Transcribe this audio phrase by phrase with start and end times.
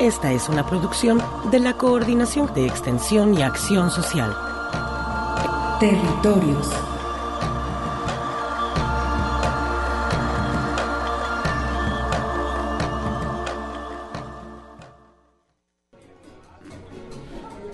[0.00, 1.20] Esta es una producción
[1.50, 4.32] de la Coordinación de Extensión y Acción Social.
[5.80, 6.68] Territorios.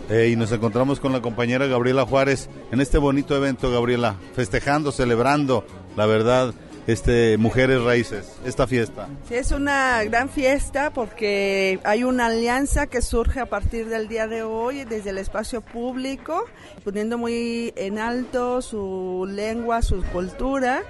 [0.08, 4.92] Eh, y nos encontramos con la compañera Gabriela Juárez en este bonito evento, Gabriela, festejando,
[4.92, 6.54] celebrando, la verdad,
[6.86, 9.08] este Mujeres Raíces, esta fiesta.
[9.28, 14.26] Sí, es una gran fiesta porque hay una alianza que surge a partir del día
[14.26, 16.44] de hoy desde el espacio público,
[16.84, 20.82] poniendo muy en alto su lengua, su cultura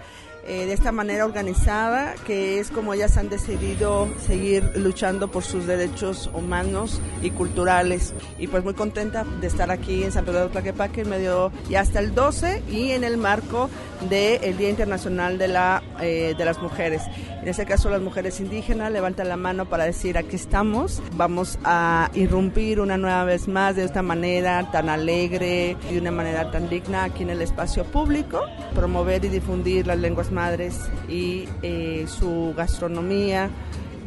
[0.47, 5.67] eh, de esta manera organizada, que es como ellas han decidido seguir luchando por sus
[5.67, 8.15] derechos humanos y culturales.
[8.39, 11.77] Y pues muy contenta de estar aquí en San Pedro de Tlaquepaque en medio y
[11.77, 13.71] hasta el 12 y en el marco
[14.09, 17.03] del Día Internacional de, la, eh, de las Mujeres.
[17.45, 22.11] En este caso las mujeres indígenas levantan la mano para decir aquí estamos, vamos a
[22.15, 26.71] irrumpir una nueva vez más de esta manera tan alegre y de una manera tan
[26.71, 28.41] digna aquí en el espacio público,
[28.75, 33.49] promover y difundir las lenguas madres y eh, su gastronomía,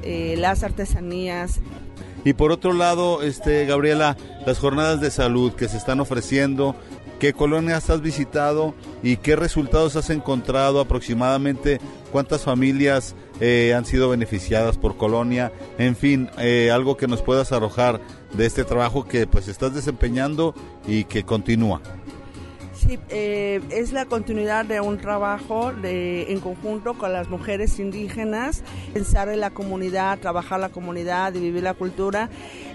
[0.04, 1.60] eh, las artesanías.
[2.24, 6.76] Y por otro lado, este Gabriela, las jornadas de salud que se están ofreciendo,
[7.20, 11.80] ¿qué colonias has visitado y qué resultados has encontrado aproximadamente?
[12.12, 15.52] ¿Cuántas familias eh, han sido beneficiadas por colonia?
[15.78, 16.30] En fin,
[16.72, 18.02] algo que nos puedas arrojar
[18.34, 20.54] de este trabajo que pues estás desempeñando
[20.86, 21.82] y que continúa.
[22.88, 28.64] Sí, eh, es la continuidad de un trabajo de, en conjunto con las mujeres indígenas,
[28.94, 32.30] pensar en la comunidad, trabajar la comunidad y vivir la cultura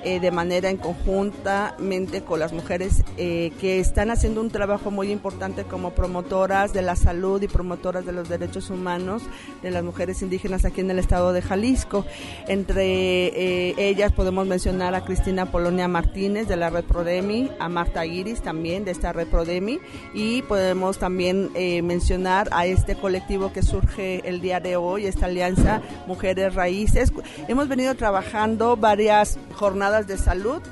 [0.04, 5.10] eh, de manera en conjuntamente con las mujeres eh, que están haciendo un trabajo muy
[5.10, 9.22] importante como promotoras de la salud y promotoras de los derechos humanos
[9.62, 12.04] de las mujeres indígenas aquí en el estado de Jalisco.
[12.48, 18.42] Entre ellas podemos mencionar a Cristina Polonia Martínez de la Red Prodemi, a Marta Iris
[18.42, 19.80] también de esta Red Prodemi
[20.14, 25.26] y podemos también eh, mencionar a este colectivo que surge el día de hoy, esta
[25.26, 27.12] alianza Mujeres Raíces.
[27.48, 30.62] Hemos venido trabajando varias jornadas de salud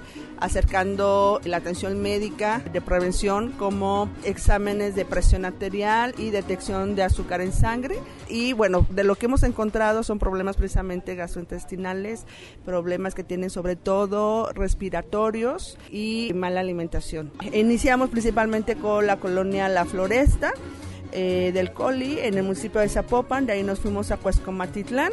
[0.40, 7.42] acercando la atención médica de prevención como exámenes de presión arterial y detección de azúcar
[7.42, 7.98] en sangre.
[8.28, 12.24] Y bueno, de lo que hemos encontrado son problemas precisamente gastrointestinales,
[12.64, 17.30] problemas que tienen sobre todo respiratorios y mala alimentación.
[17.52, 20.52] Iniciamos principalmente con la colonia La Floresta.
[21.12, 25.10] Eh, del Coli en el municipio de Zapopan, de ahí nos fuimos a Cuescomatitlán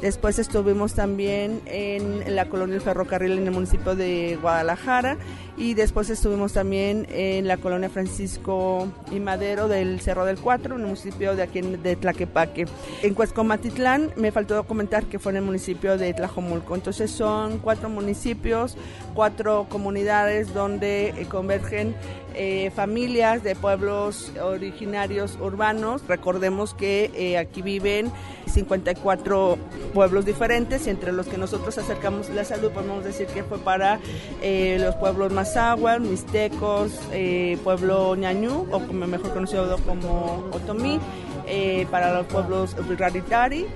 [0.00, 5.16] Después estuvimos también en la colonia del ferrocarril en el municipio de Guadalajara
[5.56, 10.80] y después estuvimos también en la colonia Francisco y Madero del Cerro del Cuatro, en
[10.80, 12.66] el municipio de aquí de Tlaquepaque.
[13.02, 16.74] En Cuescomatitlán me faltó comentar que fue en el municipio de Tlajomulco.
[16.74, 18.76] Entonces son cuatro municipios,
[19.14, 21.94] cuatro comunidades donde eh, convergen
[22.34, 26.02] eh, familias de pueblos originarios urbanos.
[26.08, 28.10] Recordemos que eh, aquí viven
[28.46, 29.56] 54
[29.92, 34.00] pueblos diferentes y entre los que nosotros acercamos la salud podemos decir que fue para
[34.42, 41.00] eh, los pueblos Mazahua, Mixtecos, eh, pueblo Ñañú o mejor conocido como Otomí.
[41.46, 43.66] Eh, para los pueblos Raritari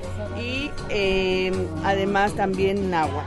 [0.41, 0.71] y
[1.85, 3.25] además también Nahua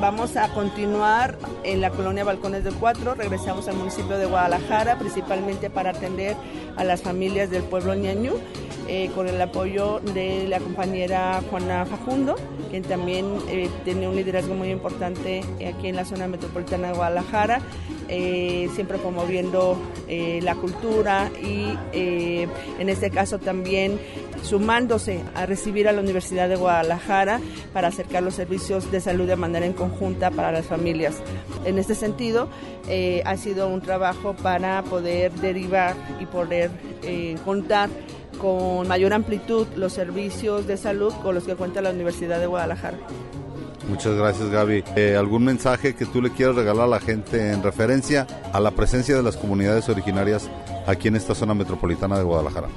[0.00, 5.70] vamos a continuar en la colonia Balcones del Cuatro, regresamos al municipio de Guadalajara, principalmente
[5.70, 6.36] para atender
[6.76, 8.34] a las familias del pueblo Ñañú
[8.86, 12.36] eh, con el apoyo de la compañera Juana Fajundo,
[12.70, 17.62] quien también eh, tiene un liderazgo muy importante aquí en la zona metropolitana de Guadalajara,
[18.08, 23.98] eh, siempre promoviendo la cultura y en este caso también
[24.42, 27.40] sumándose a recibir a la Universidad de Guadalajara
[27.72, 31.16] para acercar los servicios de salud de manera en conjunta para las familias.
[31.64, 32.48] En este sentido,
[33.24, 36.70] ha sido un trabajo para poder derivar y poder
[37.44, 37.88] contar
[38.44, 42.98] con mayor amplitud los servicios de salud con los que cuenta la Universidad de Guadalajara.
[43.88, 44.84] Muchas gracias Gaby.
[44.96, 48.70] Eh, ¿Algún mensaje que tú le quieras regalar a la gente en referencia a la
[48.72, 50.50] presencia de las comunidades originarias
[50.86, 52.68] aquí en esta zona metropolitana de Guadalajara?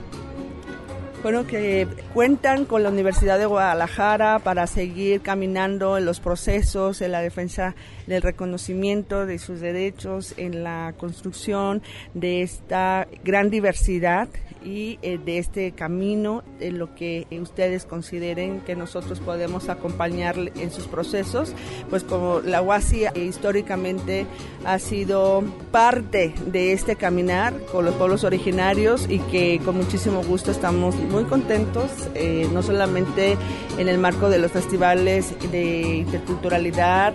[1.23, 7.11] Bueno, que cuentan con la Universidad de Guadalajara para seguir caminando en los procesos, en
[7.11, 7.75] la defensa
[8.05, 11.81] del reconocimiento de sus derechos, en la construcción
[12.13, 14.29] de esta gran diversidad
[14.63, 20.71] y eh, de este camino, en lo que ustedes consideren que nosotros podemos acompañar en
[20.71, 21.53] sus procesos,
[21.89, 24.25] pues como la UASI eh, históricamente
[24.65, 30.51] ha sido parte de este caminar con los pueblos originarios y que con muchísimo gusto
[30.51, 33.37] estamos muy contentos, eh, no solamente
[33.79, 37.13] en el marco de los festivales de interculturalidad,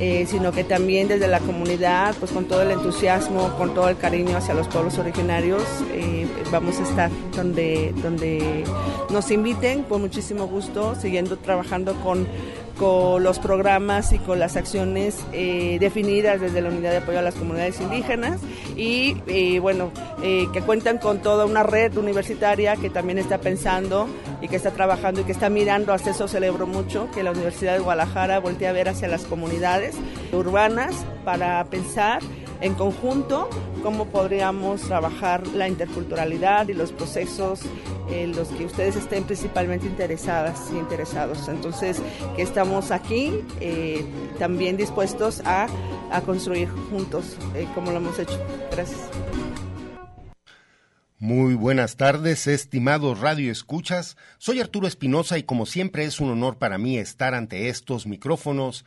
[0.00, 3.96] eh, sino que también desde la comunidad, pues con todo el entusiasmo, con todo el
[3.96, 5.62] cariño hacia los pueblos originarios,
[5.92, 8.64] eh, vamos a estar donde, donde
[9.10, 12.26] nos inviten, con muchísimo gusto, siguiendo trabajando con
[12.78, 17.22] con los programas y con las acciones eh, definidas desde la Unidad de Apoyo a
[17.22, 18.40] las Comunidades Indígenas
[18.76, 19.90] y eh, bueno,
[20.22, 24.08] eh, que cuentan con toda una red universitaria que también está pensando
[24.40, 27.74] y que está trabajando y que está mirando, hasta eso celebro mucho, que la Universidad
[27.74, 29.96] de Guadalajara voltee a ver hacia las comunidades
[30.32, 30.94] urbanas
[31.24, 32.20] para pensar
[32.60, 33.48] en conjunto
[33.82, 37.60] cómo podríamos trabajar la interculturalidad y los procesos
[38.10, 41.48] en los que ustedes estén principalmente interesadas y interesados.
[41.48, 42.00] Entonces,
[42.36, 44.04] que estamos aquí eh,
[44.38, 45.68] también dispuestos a,
[46.24, 48.40] construir juntos eh, como lo hemos hecho.
[48.70, 49.00] Gracias.
[51.18, 54.16] Muy buenas tardes, estimados Radio Escuchas.
[54.38, 58.84] Soy Arturo Espinosa y como siempre es un honor para mí estar ante estos micrófonos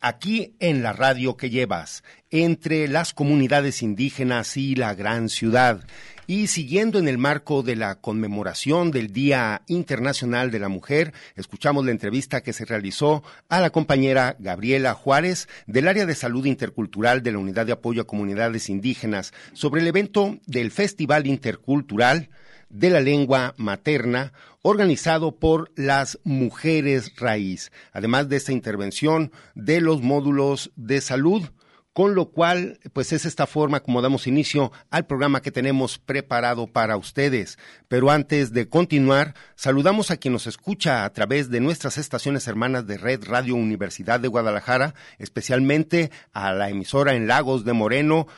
[0.00, 5.84] aquí en la radio que llevas, entre las comunidades indígenas y la gran ciudad.
[6.26, 11.84] Y siguiendo en el marco de la conmemoración del Día Internacional de la Mujer, escuchamos
[11.84, 17.24] la entrevista que se realizó a la compañera Gabriela Juárez del área de salud intercultural
[17.24, 22.28] de la Unidad de Apoyo a Comunidades Indígenas sobre el evento del Festival Intercultural
[22.68, 24.32] de la Lengua Materna,
[24.62, 31.50] organizado por las Mujeres Raíz, además de esta intervención de los módulos de salud,
[31.92, 36.68] con lo cual, pues es esta forma como damos inicio al programa que tenemos preparado
[36.68, 37.58] para ustedes.
[37.88, 42.86] Pero antes de continuar, saludamos a quien nos escucha a través de nuestras estaciones hermanas
[42.86, 48.28] de Red Radio Universidad de Guadalajara, especialmente a la emisora en Lagos de Moreno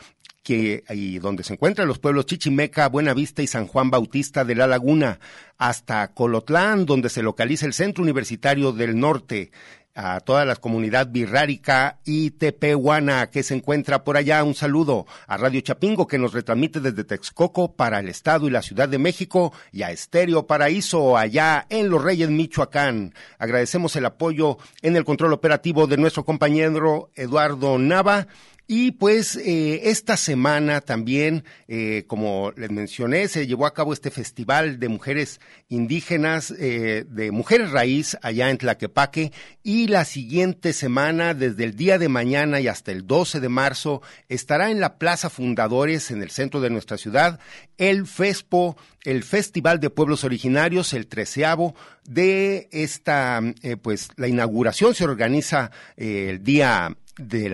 [0.43, 4.67] que y donde se encuentran los pueblos Chichimeca, Buenavista y San Juan Bautista de la
[4.67, 5.21] Laguna,
[5.59, 9.51] hasta Colotlán, donde se localiza el Centro Universitario del Norte,
[9.95, 14.43] a toda la comunidad birrárica y tepehuana que se encuentra por allá.
[14.43, 18.63] Un saludo a Radio Chapingo que nos retransmite desde Texcoco para el Estado y la
[18.63, 23.15] Ciudad de México y a Estéreo Paraíso allá en Los Reyes, Michoacán.
[23.39, 28.29] Agradecemos el apoyo en el control operativo de nuestro compañero Eduardo Nava
[28.69, 34.11] y pues eh, esta semana también, eh, como les mencioné, se llevó a cabo este
[34.11, 39.33] festival de mujeres indígenas, eh, de mujeres raíz allá en Tlaquepaque.
[39.65, 44.01] Y la siguiente semana, desde el día de mañana y hasta el 12 de marzo,
[44.29, 47.41] estará en la Plaza Fundadores, en el centro de nuestra ciudad,
[47.79, 53.41] el FESPO, el Festival de Pueblos Originarios, el treceavo de esta,
[53.83, 56.97] pues la inauguración se organiza el día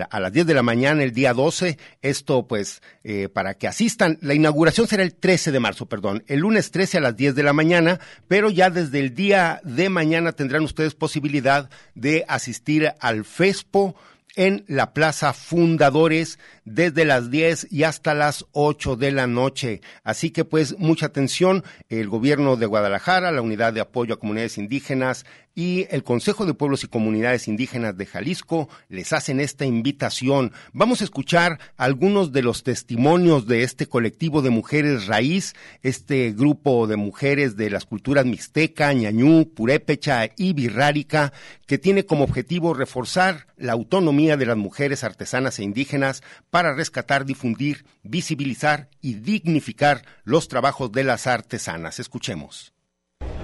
[0.09, 1.77] a las 10 de la mañana el día 12.
[2.01, 4.17] Esto pues eh, para que asistan.
[4.21, 7.43] La inauguración será el 13 de marzo, perdón, el lunes 13 a las 10 de
[7.43, 13.25] la mañana, pero ya desde el día de mañana tendrán ustedes posibilidad de asistir al
[13.25, 13.95] FESPO
[14.35, 19.81] en la Plaza Fundadores desde las 10 y hasta las 8 de la noche.
[20.03, 24.57] Así que pues mucha atención, el gobierno de Guadalajara, la Unidad de Apoyo a Comunidades
[24.57, 25.25] Indígenas
[25.55, 30.53] y el Consejo de Pueblos y Comunidades Indígenas de Jalisco les hacen esta invitación.
[30.73, 36.87] Vamos a escuchar algunos de los testimonios de este colectivo de mujeres raíz, este grupo
[36.87, 41.33] de mujeres de las culturas mixteca, ñañú, purépecha y birrárica,
[41.65, 47.25] que tiene como objetivo reforzar la autonomía de las mujeres artesanas e indígenas para rescatar,
[47.25, 51.99] difundir, visibilizar y dignificar los trabajos de las artesanas.
[51.99, 52.73] Escuchemos.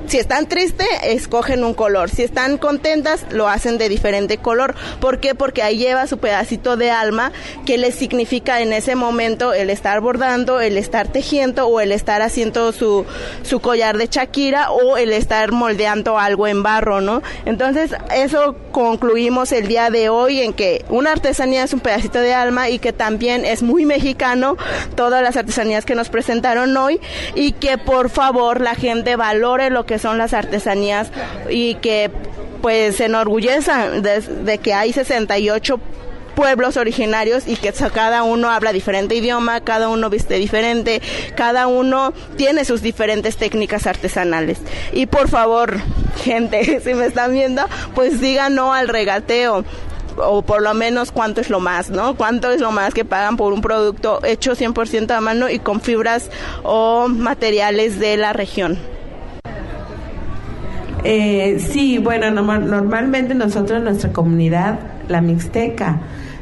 [0.07, 2.09] Si están tristes, escogen un color.
[2.09, 4.75] Si están contentas, lo hacen de diferente color.
[4.99, 5.35] ¿Por qué?
[5.35, 7.31] Porque ahí lleva su pedacito de alma
[7.65, 12.21] que les significa en ese momento el estar bordando, el estar tejiendo o el estar
[12.21, 13.05] haciendo su,
[13.43, 17.21] su collar de Shakira o el estar moldeando algo en barro, ¿no?
[17.45, 22.33] Entonces, eso concluimos el día de hoy en que una artesanía es un pedacito de
[22.33, 24.57] alma y que también es muy mexicano
[24.95, 26.99] todas las artesanías que nos presentaron hoy
[27.35, 31.09] y que por favor la gente valore lo que son las artesanías
[31.49, 32.11] y que
[32.61, 35.79] pues se enorgulleza de, que hay 68
[36.35, 41.01] pueblos originarios y que cada uno habla diferente idioma, cada uno viste diferente,
[41.35, 44.59] cada uno tiene sus diferentes técnicas artesanales.
[44.91, 45.79] Y por favor,
[46.23, 49.63] gente, si me están viendo, pues digan no al regateo
[50.17, 52.15] o por lo menos cuánto es lo más, ¿no?
[52.15, 55.81] Cuánto es lo más que pagan por un producto hecho 100% a mano y con
[55.81, 56.29] fibras
[56.63, 58.79] o materiales de la región.
[61.07, 66.01] Eh, sí, bueno, normalmente nosotros nuestra comunidad, la Mixteca,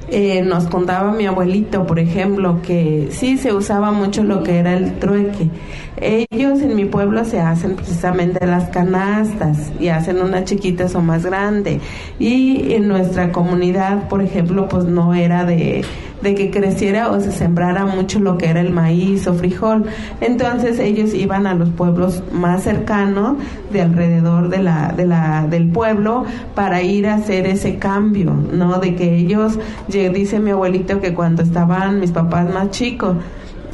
[0.10, 4.74] eh, nos contaba mi abuelito, por ejemplo, que sí se usaba mucho lo que era
[4.74, 5.50] el trueque.
[5.98, 11.26] Ellos en mi pueblo se hacen precisamente las canastas y hacen unas chiquitas o más
[11.26, 11.82] grandes.
[12.20, 15.84] Y en nuestra comunidad, por ejemplo, pues no era de,
[16.24, 19.86] de que creciera o se sembrara mucho lo que era el maíz o frijol.
[20.22, 23.38] Entonces ellos iban a los pueblos más cercanos
[23.72, 28.80] de alrededor de la, de la, del pueblo para ir a hacer ese cambio, ¿no?
[28.80, 33.18] De que ellos, dice mi abuelito que cuando estaban mis papás más chicos,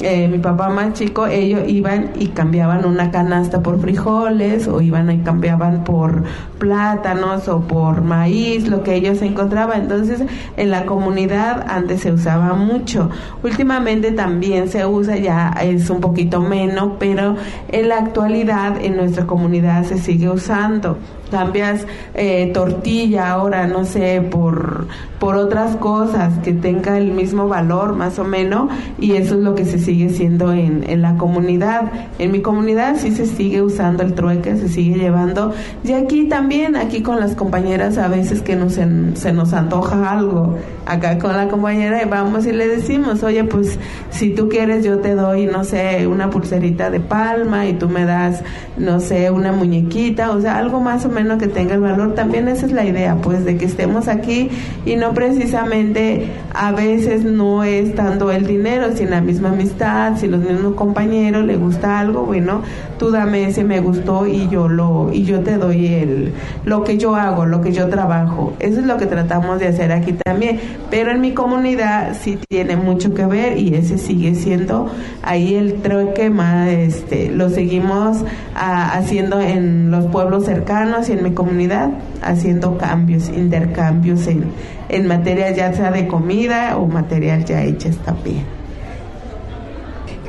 [0.00, 5.10] eh, mi papá más chico, ellos iban y cambiaban una canasta por frijoles o iban
[5.10, 6.24] y cambiaban por
[6.58, 9.82] plátanos o por maíz, lo que ellos encontraban.
[9.82, 10.22] Entonces,
[10.56, 13.10] en la comunidad antes se usaba mucho.
[13.42, 17.36] Últimamente también se usa, ya es un poquito menos, pero
[17.68, 20.96] en la actualidad en nuestra comunidad se sigue usando
[21.30, 24.86] cambias eh, tortilla ahora, no sé, por,
[25.18, 29.54] por otras cosas que tenga el mismo valor más o menos y eso es lo
[29.54, 31.90] que se sigue siendo en, en la comunidad.
[32.18, 35.52] En mi comunidad sí se sigue usando el trueque, se sigue llevando
[35.84, 40.56] y aquí también, aquí con las compañeras a veces que nos, se nos antoja algo,
[40.86, 43.78] acá con la compañera vamos y le decimos, oye, pues
[44.10, 48.04] si tú quieres yo te doy, no sé, una pulserita de palma y tú me
[48.04, 48.42] das,
[48.76, 52.14] no sé, una muñequita, o sea, algo más o menos que tenga el valor.
[52.14, 54.50] También esa es la idea, pues, de que estemos aquí
[54.84, 60.28] y no precisamente a veces no es tanto el dinero, sino la misma amistad, si
[60.28, 62.62] los mismos compañeros le gusta algo, bueno,
[63.00, 66.34] tú dame ese me gustó y yo lo y yo te doy el
[66.66, 68.52] lo que yo hago, lo que yo trabajo.
[68.60, 72.76] Eso es lo que tratamos de hacer aquí también, pero en mi comunidad sí tiene
[72.76, 74.90] mucho que ver y ese sigue siendo
[75.22, 78.18] ahí el trueque más este lo seguimos
[78.54, 81.90] ah, haciendo en los pueblos cercanos en mi comunidad
[82.20, 84.44] haciendo cambios, intercambios en,
[84.90, 88.59] en materia ya sea de comida o material ya hechas también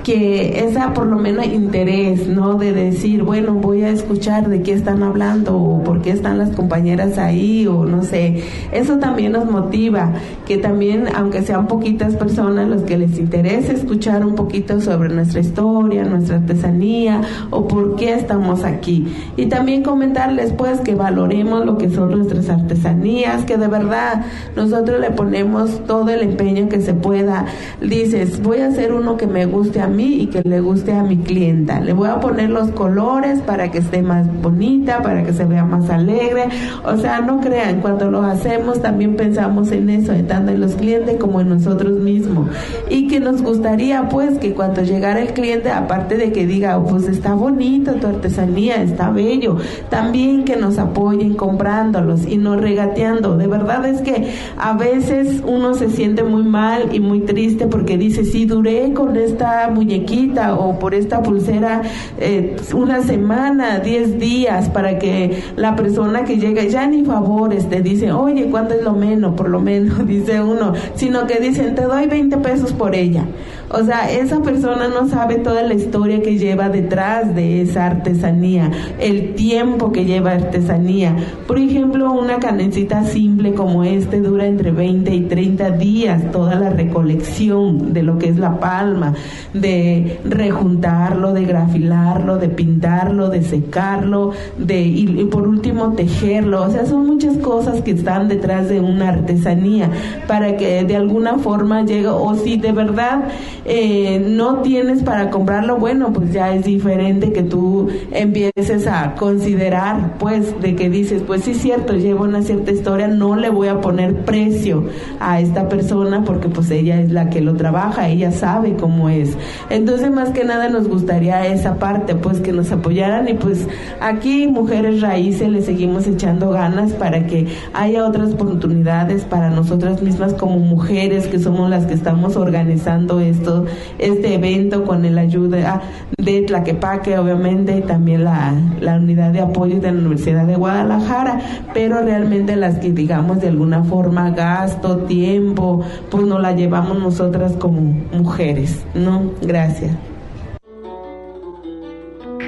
[0.03, 2.55] que esa por lo menos interés, ¿no?
[2.55, 6.49] De decir, bueno, voy a escuchar de qué están hablando o por qué están las
[6.51, 8.43] compañeras ahí o no sé.
[8.71, 10.13] Eso también nos motiva,
[10.47, 15.39] que también, aunque sean poquitas personas los que les interese escuchar un poquito sobre nuestra
[15.41, 19.07] historia, nuestra artesanía o por qué estamos aquí.
[19.37, 24.99] Y también comentarles pues que valoremos lo que son nuestras artesanías, que de verdad nosotros
[24.99, 27.45] le ponemos todo el empeño que se pueda.
[27.81, 31.03] Dices, voy a hacer uno que me guste a mí y que le guste a
[31.03, 31.79] mi clienta.
[31.79, 35.65] Le voy a poner los colores para que esté más bonita, para que se vea
[35.65, 36.45] más alegre.
[36.83, 41.17] O sea, no crean, cuando lo hacemos también pensamos en eso, tanto en los clientes
[41.17, 42.49] como en nosotros mismos.
[42.89, 46.85] Y que nos gustaría pues que cuando llegara el cliente, aparte de que diga, oh,
[46.85, 49.57] pues está bonito tu artesanía, está bello,
[49.89, 53.37] también que nos apoyen comprándolos y no regateando.
[53.37, 57.97] De verdad es que a veces uno se siente muy mal y muy triste porque
[57.97, 61.81] dice, sí, duré con esta muñequita o por esta pulsera
[62.19, 67.81] eh, una semana, 10 días para que la persona que llega ya ni favores te
[67.81, 69.33] dice, oye, ¿cuánto es lo menos?
[69.33, 73.25] Por lo menos, dice uno, sino que dicen, te doy 20 pesos por ella.
[73.73, 78.69] O sea, esa persona no sabe toda la historia que lleva detrás de esa artesanía,
[78.99, 81.15] el tiempo que lleva artesanía.
[81.47, 86.69] Por ejemplo, una canecita simple como este dura entre 20 y 30 días toda la
[86.69, 89.13] recolección de lo que es la palma,
[89.53, 96.63] de rejuntarlo, de grafilarlo, de pintarlo, de secarlo, de y, por último tejerlo.
[96.63, 99.89] O sea, son muchas cosas que están detrás de una artesanía
[100.27, 103.23] para que de alguna forma llegue, o si de verdad
[103.65, 110.17] eh, no tienes para comprarlo, bueno, pues ya es diferente que tú empieces a considerar,
[110.17, 113.81] pues, de que dices, pues sí cierto, lleva una cierta historia, no le voy a
[113.81, 114.85] poner precio
[115.19, 119.37] a esta persona porque pues ella es la que lo trabaja, ella sabe cómo es.
[119.69, 123.67] Entonces, más que nada nos gustaría esa parte, pues que nos apoyaran y pues
[123.99, 130.33] aquí Mujeres Raíces le seguimos echando ganas para que haya otras oportunidades para nosotras mismas
[130.33, 133.50] como mujeres que somos las que estamos organizando esto,
[133.97, 135.81] este evento con el ayuda
[136.17, 141.39] de Tlaquepaque, obviamente, y también la, la unidad de apoyo de la Universidad de Guadalajara,
[141.73, 147.53] pero realmente las que digamos de alguna forma gasto, tiempo, pues no la llevamos nosotras
[147.53, 147.81] como
[148.11, 149.31] mujeres, ¿no?
[149.41, 149.91] Gracias.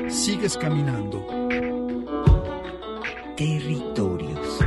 [0.07, 1.25] Sigues caminando.
[3.35, 4.59] Territorios.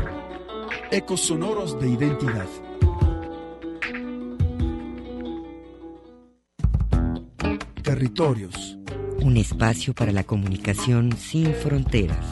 [0.91, 2.47] Ecos sonoros de identidad.
[7.87, 8.77] Territorios.
[9.21, 12.27] Un espacio para la comunicación sin fronteras.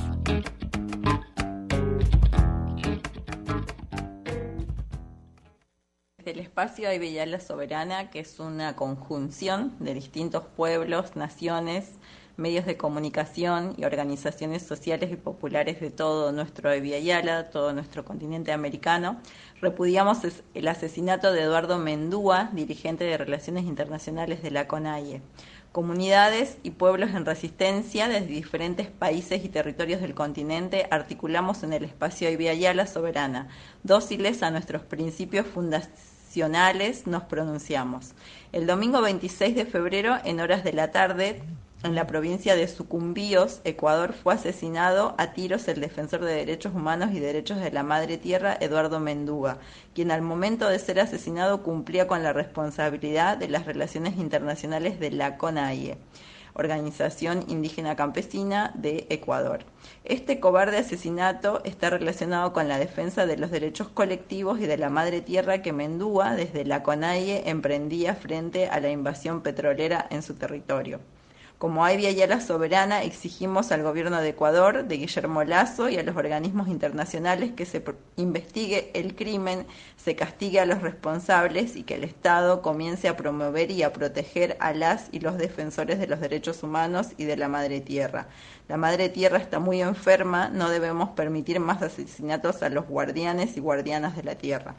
[6.24, 6.98] El espacio hay
[7.30, 11.92] la Soberana, que es una conjunción de distintos pueblos, naciones,
[12.36, 18.52] medios de comunicación y organizaciones sociales y populares de todo nuestro Yala, todo nuestro continente
[18.52, 19.20] americano,
[19.60, 20.18] repudiamos
[20.54, 25.22] el asesinato de Eduardo Mendúa, dirigente de Relaciones Internacionales de la CONAIE.
[25.70, 31.84] Comunidades y pueblos en resistencia desde diferentes países y territorios del continente articulamos en el
[31.84, 33.48] espacio Yala soberana,
[33.82, 38.12] dóciles a nuestros principios fundacionales nos pronunciamos.
[38.52, 41.42] El domingo 26 de febrero, en horas de la tarde,
[41.84, 47.10] en la provincia de Sucumbíos, Ecuador, fue asesinado a tiros el defensor de derechos humanos
[47.12, 49.58] y derechos de la madre tierra, Eduardo Mendúa,
[49.94, 55.10] quien al momento de ser asesinado cumplía con la responsabilidad de las relaciones internacionales de
[55.10, 55.98] la CONAIE.
[56.54, 59.66] Organización Indígena Campesina de Ecuador.
[60.04, 64.88] Este cobarde asesinato está relacionado con la defensa de los derechos colectivos y de la
[64.88, 70.34] madre tierra que Mendúa, desde la CONAIE, emprendía frente a la invasión petrolera en su
[70.34, 71.00] territorio.
[71.58, 76.02] Como hay vía la soberana, exigimos al gobierno de Ecuador, de Guillermo Lazo y a
[76.02, 77.82] los organismos internacionales que se
[78.16, 83.70] investigue el crimen, se castigue a los responsables y que el Estado comience a promover
[83.70, 87.48] y a proteger a las y los defensores de los derechos humanos y de la
[87.48, 88.26] madre tierra.
[88.68, 93.60] La madre tierra está muy enferma, no debemos permitir más asesinatos a los guardianes y
[93.60, 94.74] guardianas de la tierra.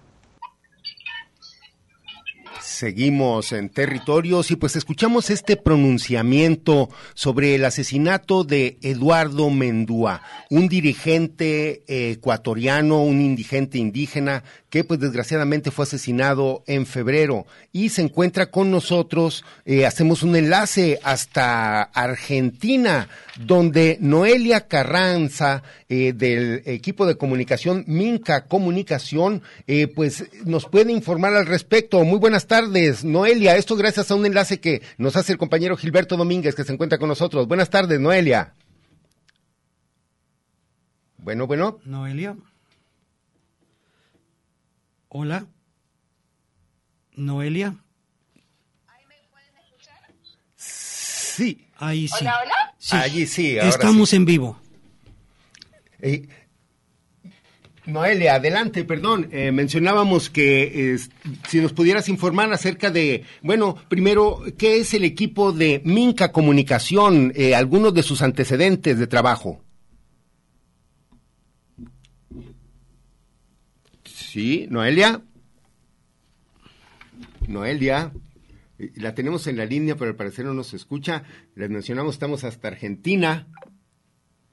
[2.75, 10.67] Seguimos en territorios y pues escuchamos este pronunciamiento sobre el asesinato de Eduardo Mendúa, un
[10.67, 14.43] dirigente ecuatoriano, un indigente indígena
[14.75, 19.45] que pues desgraciadamente fue asesinado en febrero y se encuentra con nosotros.
[19.63, 23.07] Eh, hacemos un enlace hasta Argentina,
[23.39, 31.33] donde Noelia Carranza eh, del equipo de comunicación Minca Comunicación, eh, pues nos puede informar
[31.35, 32.03] al respecto.
[32.03, 33.55] Muy buenas tardes, Noelia.
[33.55, 36.97] Esto gracias a un enlace que nos hace el compañero Gilberto Domínguez, que se encuentra
[36.97, 37.47] con nosotros.
[37.47, 38.55] Buenas tardes, Noelia.
[41.17, 41.79] Bueno, bueno.
[41.85, 42.35] Noelia.
[45.17, 45.47] Hola.
[47.15, 47.73] Noelia.
[48.86, 49.95] ¿Ahí me pueden escuchar?
[50.58, 51.69] Sí.
[51.78, 52.17] Ahí sí.
[52.19, 52.75] Hola, hola.
[52.78, 52.95] Sí.
[52.97, 53.58] Allí sí.
[53.58, 54.60] Estamos en vivo.
[56.01, 56.28] Eh,
[57.86, 59.30] Noelia, adelante, perdón.
[59.32, 60.99] Eh, mencionábamos que
[61.47, 67.32] si nos pudieras informar acerca de, bueno, primero, ¿qué es el equipo de Minca Comunicación?
[67.38, 69.64] Eh, algunos de sus antecedentes de trabajo.
[74.36, 75.21] Sí, Noelia.
[77.48, 78.12] Noelia.
[78.95, 81.24] La tenemos en la línea, pero al parecer no nos escucha.
[81.56, 83.48] Les mencionamos, estamos hasta Argentina.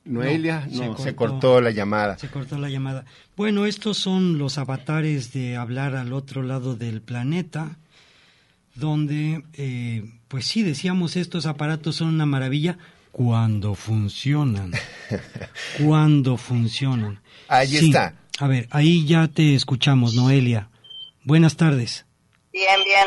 [0.05, 2.17] Noelia, no, se, cortó, la llamada.
[2.17, 3.07] Se cortó la llamada.
[3.37, 7.79] Bueno, estos son los avatares de hablar al otro lado del planeta,
[8.77, 12.79] donde, eh, pues sí, decíamos, estos aparatos son una maravilla
[13.11, 14.75] cuando funcionan.
[15.85, 17.19] cuando funcionan.
[17.49, 18.22] Ahí está.
[18.43, 20.69] A ver, ahí ya te escuchamos, Noelia.
[21.23, 22.05] Buenas tardes.
[22.53, 23.07] Bien, bien.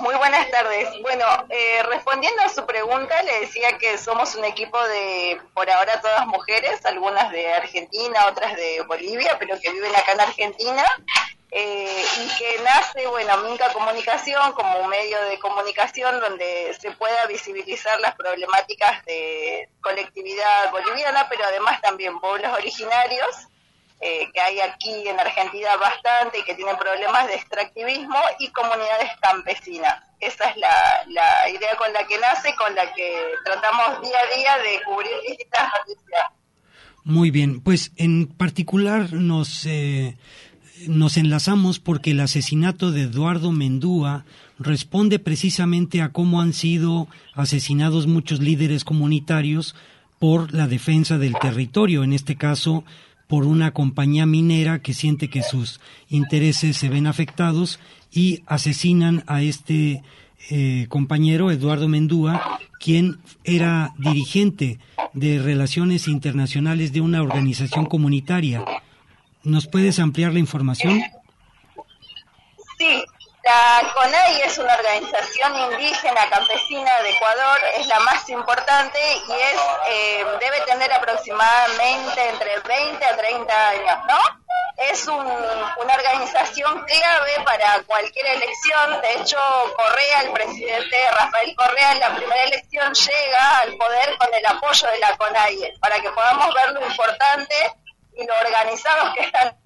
[0.00, 0.88] Muy buenas tardes.
[1.02, 6.00] Bueno, eh, respondiendo a su pregunta, le decía que somos un equipo de, por ahora,
[6.00, 10.84] todas mujeres, algunas de Argentina, otras de Bolivia, pero que viven acá en Argentina.
[11.54, 17.26] eh, y que nace, bueno, Minca Comunicación como un medio de comunicación donde se pueda
[17.26, 23.48] visibilizar las problemáticas de colectividad boliviana, pero además también pueblos originarios,
[24.02, 29.10] eh, que hay aquí en Argentina bastante y que tienen problemas de extractivismo, y comunidades
[29.20, 30.02] campesinas.
[30.20, 34.36] Esa es la, la idea con la que nace, con la que tratamos día a
[34.36, 36.26] día de cubrir distintas noticias.
[37.04, 39.66] Muy bien, pues en particular nos...
[39.66, 40.16] Eh
[40.88, 44.24] nos enlazamos porque el asesinato de Eduardo Mendúa
[44.58, 49.74] responde precisamente a cómo han sido asesinados muchos líderes comunitarios
[50.18, 52.84] por la defensa del territorio, en este caso
[53.32, 57.80] por una compañía minera que siente que sus intereses se ven afectados
[58.12, 60.02] y asesinan a este
[60.50, 64.78] eh, compañero, Eduardo Mendúa, quien era dirigente
[65.14, 68.66] de relaciones internacionales de una organización comunitaria
[69.44, 71.00] ¿Nos puedes ampliar la información?
[72.78, 73.04] Sí,
[73.44, 79.60] la CONAI es una organización indígena campesina de Ecuador, es la más importante y es
[79.88, 84.18] eh, debe tener aproximadamente entre 20 a 30 años, ¿no?
[84.76, 89.00] Es una organización clave para cualquier elección.
[89.00, 89.38] De hecho,
[89.76, 94.88] Correa, el presidente Rafael Correa, en la primera elección llega al poder con el apoyo
[94.88, 97.54] de la CONAI, para que podamos ver lo importante
[98.14, 99.56] y lo organizados que están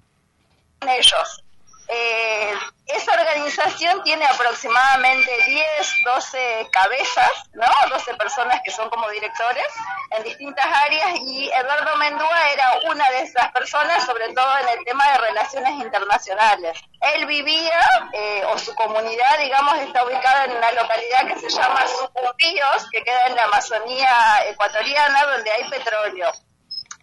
[0.87, 1.43] ellos.
[1.89, 2.53] Eh,
[2.87, 7.65] esa organización tiene aproximadamente 10, 12 cabezas, ¿no?
[7.89, 9.65] 12 personas que son como directores
[10.11, 14.85] en distintas áreas y Eduardo Mendúa era una de esas personas, sobre todo en el
[14.85, 16.77] tema de relaciones internacionales.
[17.13, 17.81] Él vivía,
[18.13, 23.03] eh, o su comunidad, digamos, está ubicada en una localidad que se llama Sucumbíos, que
[23.03, 26.31] queda en la Amazonía ecuatoriana, donde hay petróleo.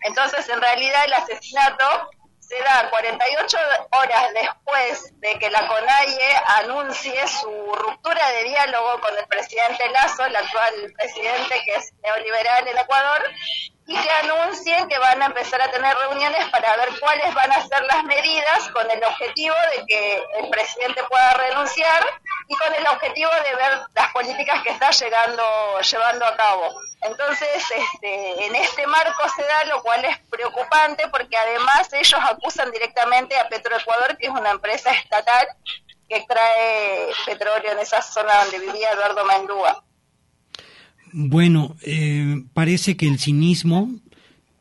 [0.03, 2.11] Entonces, en realidad, el asesinato
[2.49, 3.59] se da 48
[3.93, 10.27] horas después de que la CONAIE anuncie su ruptura de diálogo con el presidente Lazo,
[10.27, 13.23] el actual presidente que es neoliberal en Ecuador,
[13.87, 17.67] y que anuncien que van a empezar a tener reuniones para ver cuáles van a
[17.67, 22.05] ser las medidas con el objetivo de que el presidente pueda renunciar
[22.49, 25.43] y con el objetivo de ver las políticas que está llegando,
[25.81, 26.81] llevando a cabo.
[27.03, 32.71] Entonces, este, en este marco se da, lo cual es preocupante porque además ellos acusan
[32.71, 35.47] directamente a Petroecuador, que es una empresa estatal
[36.09, 39.85] que extrae petróleo en esa zona donde vivía Eduardo Mendúa.
[41.13, 43.89] Bueno, eh, parece que el cinismo,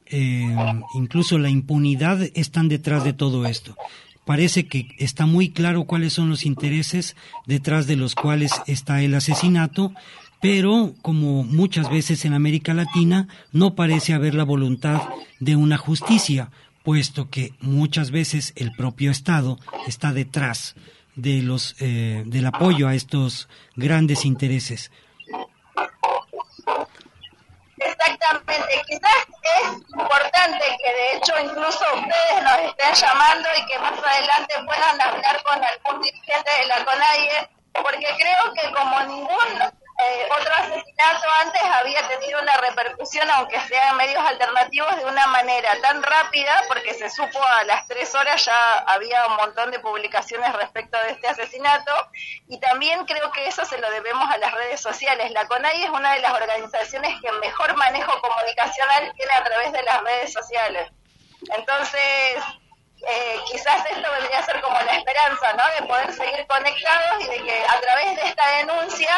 [0.05, 0.55] eh,
[0.93, 3.75] incluso la impunidad están detrás de todo esto
[4.25, 9.15] parece que está muy claro cuáles son los intereses detrás de los cuales está el
[9.15, 9.93] asesinato,
[10.41, 15.01] pero como muchas veces en América Latina no parece haber la voluntad
[15.39, 16.51] de una justicia,
[16.83, 19.57] puesto que muchas veces el propio Estado
[19.87, 20.75] está detrás
[21.15, 24.91] de los eh, del apoyo a estos grandes intereses.
[27.77, 28.63] Exactamente,
[29.43, 35.01] es importante que de hecho incluso ustedes nos estén llamando y que más adelante puedan
[35.01, 39.73] hablar con algún dirigente de la CONAIE, porque creo que como ningún
[40.05, 45.27] eh, otro asesinato antes había tenido una repercusión, aunque sea en medios alternativos, de una
[45.27, 49.79] manera tan rápida, porque se supo a las tres horas ya había un montón de
[49.79, 51.91] publicaciones respecto de este asesinato,
[52.47, 55.31] y también creo que eso se lo debemos a las redes sociales.
[55.31, 59.83] La CONAI es una de las organizaciones que mejor manejo comunicacional tiene a través de
[59.83, 60.89] las redes sociales.
[61.57, 62.43] Entonces,
[63.05, 65.63] eh, quizás esto vendría ser como la esperanza, ¿no?
[65.75, 69.15] De poder seguir conectados y de que a través de esta denuncia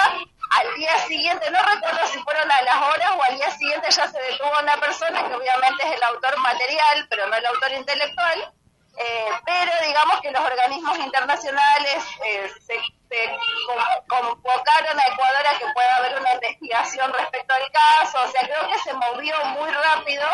[0.55, 4.07] al día siguiente, no recuerdo si fueron a las horas o al día siguiente ya
[4.07, 8.53] se detuvo una persona que obviamente es el autor material, pero no el autor intelectual,
[8.97, 12.75] eh, pero digamos que los organismos internacionales eh, se,
[14.07, 18.67] convocaron a Ecuador a que pueda haber una investigación respecto al caso, o sea, creo
[18.69, 20.27] que se movió muy rápido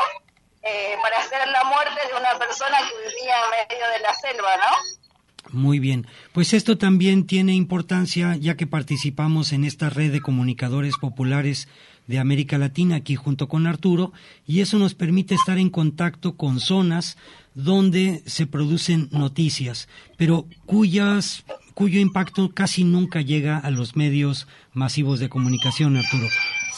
[0.63, 4.57] eh, para hacer la muerte de una persona que vivía en medio de la selva,
[4.57, 5.00] ¿no?
[5.51, 10.95] Muy bien, pues esto también tiene importancia ya que participamos en esta red de comunicadores
[10.97, 11.67] populares
[12.07, 14.13] de América Latina aquí junto con Arturo
[14.47, 17.17] y eso nos permite estar en contacto con zonas
[17.53, 25.19] donde se producen noticias, pero cuyas cuyo impacto casi nunca llega a los medios masivos
[25.19, 26.27] de comunicación, Arturo.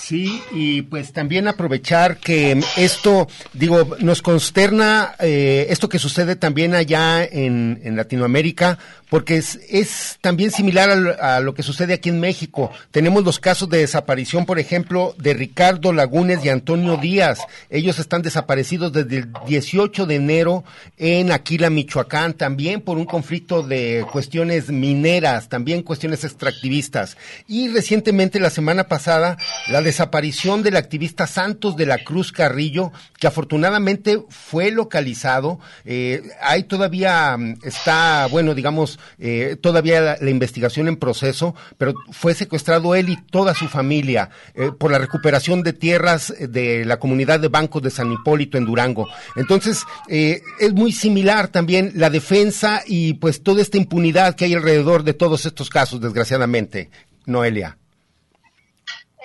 [0.06, 6.76] Sí, y pues también aprovechar que esto, digo, nos consterna eh, esto que sucede también
[6.76, 8.78] allá en, en Latinoamérica,
[9.14, 12.72] porque es, también similar a, a, lo que sucede aquí en México.
[12.90, 17.38] Tenemos los casos de desaparición, por ejemplo, de Ricardo Lagunes y Antonio Díaz.
[17.70, 20.64] Ellos están desaparecidos desde el 18 de enero
[20.98, 27.16] en Aquila, Michoacán, también por un conflicto de cuestiones mineras, también cuestiones extractivistas.
[27.48, 33.28] Y recientemente, la semana pasada, la desaparición del activista Santos de la Cruz Carrillo, que
[33.28, 35.60] afortunadamente fue localizado.
[35.86, 41.94] Eh, ahí todavía mm, está, bueno, digamos, eh, todavía la, la, investigación en proceso, pero
[42.12, 46.98] fue secuestrado él y toda su familia eh, por la recuperación de tierras de la
[46.98, 49.08] comunidad de bancos de San Hipólito en Durango.
[49.36, 54.54] Entonces, eh, es muy similar también la defensa y pues toda esta impunidad que hay
[54.54, 56.90] alrededor de todos estos casos, desgraciadamente.
[57.26, 57.78] Noelia.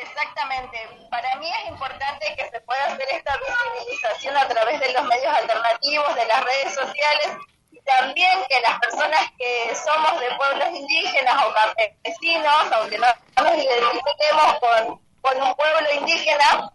[0.01, 0.79] Exactamente.
[1.11, 5.35] Para mí es importante que se pueda hacer esta visibilización a través de los medios
[5.35, 7.29] alternativos, de las redes sociales,
[7.89, 13.07] también que las personas que somos de pueblos indígenas o campesinos, aunque no
[13.43, 16.71] nos identifiquemos con, con un pueblo indígena,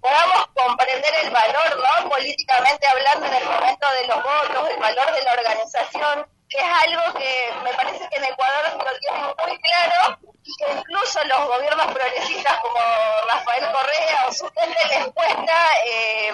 [0.00, 2.10] podamos comprender el valor, ¿no?
[2.10, 6.64] Políticamente hablando en el momento de los votos, el valor de la organización, que es
[6.86, 11.46] algo que me parece que en Ecuador lo tienen muy claro y que incluso los
[11.46, 12.78] gobiernos progresistas como
[13.26, 16.32] Rafael Correa o su gente les cuesta eh,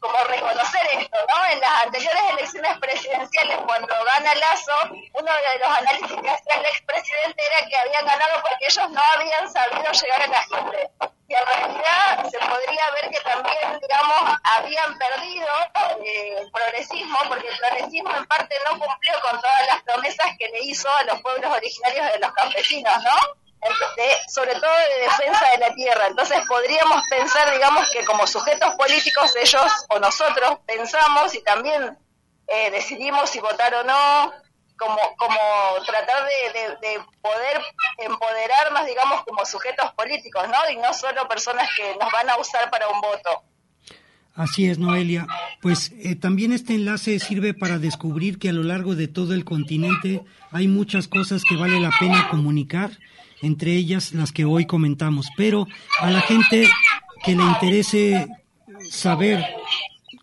[0.00, 1.46] como reconocer esto, ¿no?
[1.46, 6.66] En las anteriores elecciones presidenciales, cuando gana Lazo, uno de los análisis que hacía el
[6.66, 10.90] expresidente era que habían ganado porque ellos no habían sabido llegar a la gente.
[11.28, 15.48] Y en realidad se podría ver que también, digamos, habían perdido
[16.04, 20.48] eh, el progresismo, porque el progresismo en parte no cumplió con todas las promesas que
[20.48, 23.45] le hizo a los pueblos originarios de los campesinos, ¿no?
[24.28, 26.06] Sobre todo de defensa de la tierra.
[26.08, 31.96] Entonces podríamos pensar, digamos, que como sujetos políticos ellos o nosotros pensamos y también
[32.48, 34.32] eh, decidimos si votar o no,
[34.76, 35.38] como, como
[35.86, 37.60] tratar de, de, de, poder
[37.98, 40.70] empoderarnos, digamos, como sujetos políticos, ¿no?
[40.70, 43.42] Y no solo personas que nos van a usar para un voto.
[44.36, 45.26] Así es, Noelia.
[45.62, 49.46] Pues eh, también este enlace sirve para descubrir que a lo largo de todo el
[49.46, 52.90] continente hay muchas cosas que vale la pena comunicar
[53.42, 55.28] entre ellas las que hoy comentamos.
[55.36, 55.66] Pero
[56.00, 56.68] a la gente
[57.24, 58.28] que le interese
[58.90, 59.44] saber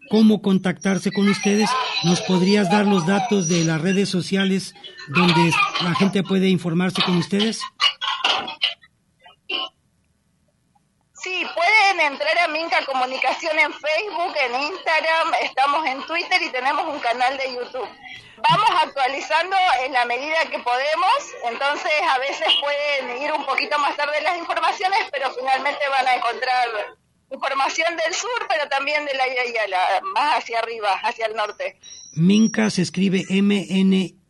[0.09, 1.69] cómo contactarse con ustedes,
[2.03, 4.75] ¿nos podrías dar los datos de las redes sociales
[5.07, 7.61] donde la gente puede informarse con ustedes?
[11.23, 16.85] Sí, pueden entrar a Minca Comunicación en Facebook, en Instagram, estamos en Twitter y tenemos
[16.93, 17.87] un canal de YouTube
[18.49, 19.55] vamos actualizando
[19.85, 21.13] en la medida que podemos,
[21.49, 26.15] entonces a veces pueden ir un poquito más tarde las informaciones, pero finalmente van a
[26.15, 26.67] encontrar
[27.31, 31.79] información del sur, pero también de la Yayala, más hacia arriba, hacia el norte.
[32.13, 34.29] Minca se escribe M-N-I-K-A,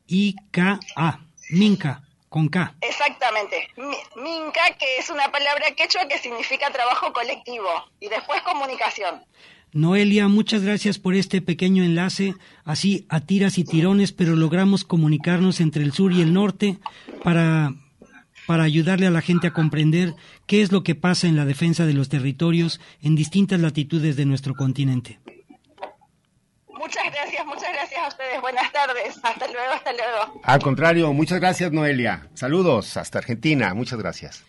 [1.49, 2.03] Minca,
[2.33, 2.73] con K.
[2.81, 3.67] Exactamente,
[4.15, 7.69] Minca, que es una palabra quechua que significa trabajo colectivo,
[7.99, 9.21] y después comunicación.
[9.71, 12.33] Noelia, muchas gracias por este pequeño enlace,
[12.65, 16.79] así a tiras y tirones, pero logramos comunicarnos entre el sur y el norte
[17.23, 17.75] para,
[18.47, 20.15] para ayudarle a la gente a comprender
[20.47, 24.25] qué es lo que pasa en la defensa de los territorios en distintas latitudes de
[24.25, 25.19] nuestro continente.
[26.83, 28.41] Muchas gracias, muchas gracias a ustedes.
[28.41, 29.17] Buenas tardes.
[29.23, 30.41] Hasta luego, hasta luego.
[30.43, 32.27] Al contrario, muchas gracias, Noelia.
[32.33, 33.73] Saludos hasta Argentina.
[33.73, 34.43] Muchas gracias.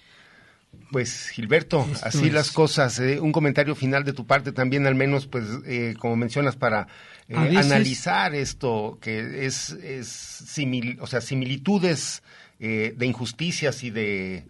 [0.91, 2.33] Pues Gilberto, Esto así es.
[2.33, 2.99] las cosas.
[2.99, 6.89] Eh, un comentario final de tu parte también, al menos, pues, eh, como mencionas, para
[7.29, 7.67] eh, veces...
[7.67, 12.23] analizar esto, que es, es simil, o sea, similitudes
[12.59, 14.47] de injusticias y de,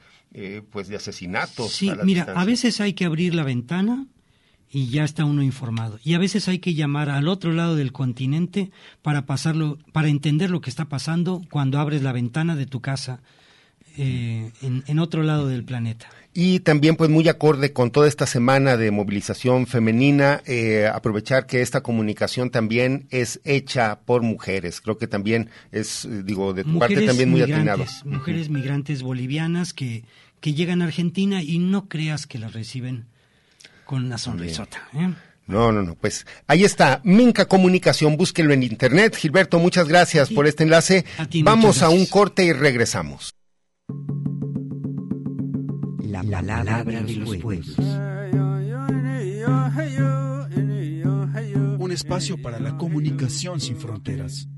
[0.71, 1.73] pues, de asesinatos.
[1.73, 2.41] Sí, a mira, distancia.
[2.41, 4.07] a veces hay que abrir la ventana
[4.75, 6.01] y ya está uno informado.
[6.03, 10.51] Y a veces hay que llamar al otro lado del continente para pasarlo, para entender
[10.51, 13.21] lo que está pasando cuando abres la ventana de tu casa.
[13.97, 16.09] Eh, en, en, otro lado del planeta.
[16.33, 21.63] Y también, pues muy acorde con toda esta semana de movilización femenina, eh, aprovechar que
[21.63, 24.81] esta comunicación también es hecha por mujeres.
[24.81, 27.85] Creo que también es, digo, de tu mujeres parte también muy atinado.
[28.05, 30.03] Mujeres migrantes bolivianas que,
[30.41, 33.07] que llegan a Argentina y no creas que las reciben
[33.85, 34.89] con una sonrisota.
[34.95, 35.13] ¿eh?
[35.47, 39.15] No, no, no, pues ahí está, Minca Comunicación, búsquelo en internet.
[39.15, 41.05] Gilberto, muchas gracias por este enlace.
[41.19, 43.35] A ti, Vamos a un corte y regresamos.
[45.99, 47.77] La palabra de los pueblos.
[51.79, 54.49] Un espacio para la comunicación sin fronteras.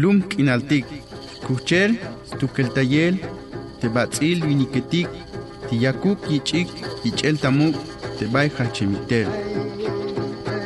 [0.00, 0.86] Lum k'inaltik
[1.46, 1.90] kuchel
[2.38, 3.14] tukeltayel
[3.80, 5.08] tebatz'il winiketik
[5.68, 6.68] tiyakuk yich'ik
[7.04, 7.76] yich'el tamuk
[8.18, 9.28] tebay hachemiter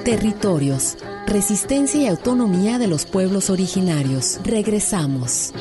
[0.05, 4.38] Territorios, resistencia y autonomía de los pueblos originarios.
[4.44, 5.55] Regresamos.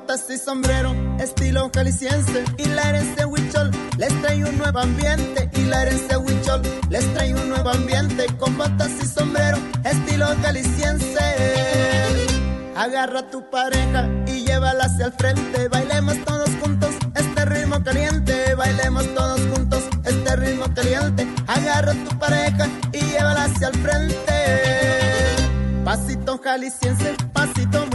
[0.00, 5.64] Botas y sombrero, estilo jalisciense, y la herencia Huichol les trae un nuevo ambiente, y
[5.64, 11.18] la herencia Huichol les trae un nuevo ambiente, con botas y sombrero, estilo jalisciense.
[12.76, 18.54] Agarra a tu pareja y llévala hacia el frente, bailemos todos juntos este ritmo caliente,
[18.54, 21.26] bailemos todos juntos este ritmo caliente.
[21.46, 24.32] Agarra a tu pareja y llévala hacia el frente.
[25.84, 27.89] Pasito jalisciense, pasito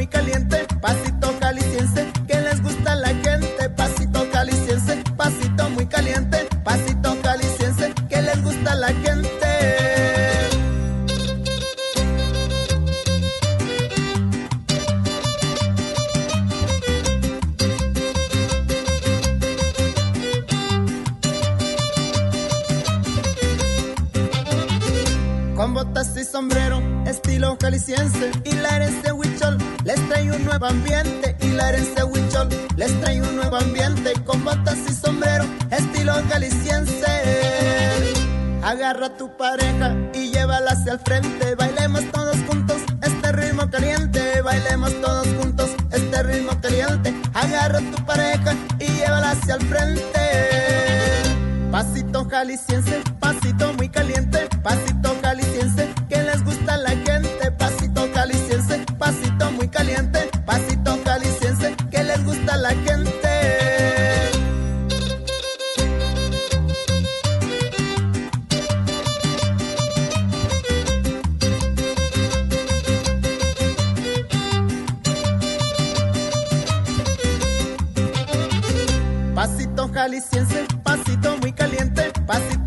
[80.05, 82.64] jalisciense, pasito muy caliente, pasito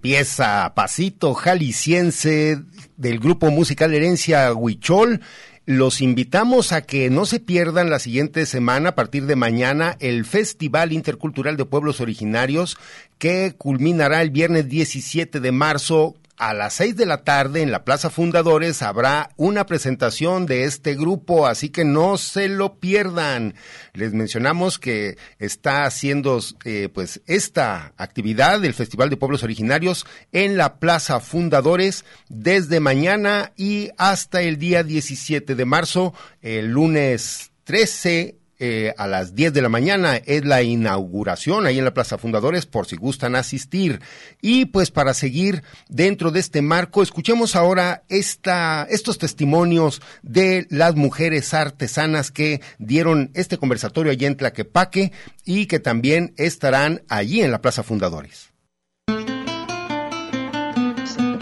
[0.00, 2.60] pieza Pasito Jalisciense
[2.96, 5.20] del grupo musical Herencia Huichol,
[5.64, 10.24] los invitamos a que no se pierdan la siguiente semana, a partir de mañana, el
[10.24, 12.76] Festival Intercultural de Pueblos Originarios,
[13.18, 17.84] que culminará el viernes 17 de marzo a las seis de la tarde en la
[17.84, 23.54] Plaza Fundadores habrá una presentación de este grupo, así que no se lo pierdan.
[23.92, 30.56] Les mencionamos que está haciendo eh, pues esta actividad del Festival de Pueblos Originarios en
[30.56, 38.41] la Plaza Fundadores desde mañana y hasta el día 17 de marzo, el lunes 13
[38.64, 42.64] eh, a las 10 de la mañana es la inauguración ahí en la Plaza Fundadores
[42.64, 44.00] por si gustan asistir.
[44.40, 50.94] Y pues para seguir dentro de este marco, escuchemos ahora esta, estos testimonios de las
[50.94, 55.10] mujeres artesanas que dieron este conversatorio allí en Tlaquepaque
[55.44, 58.52] y que también estarán allí en la Plaza Fundadores.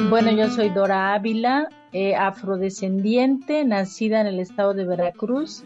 [0.08, 5.64] Bueno, yo soy Dora Ávila, eh, afrodescendiente, nacida en el estado de Veracruz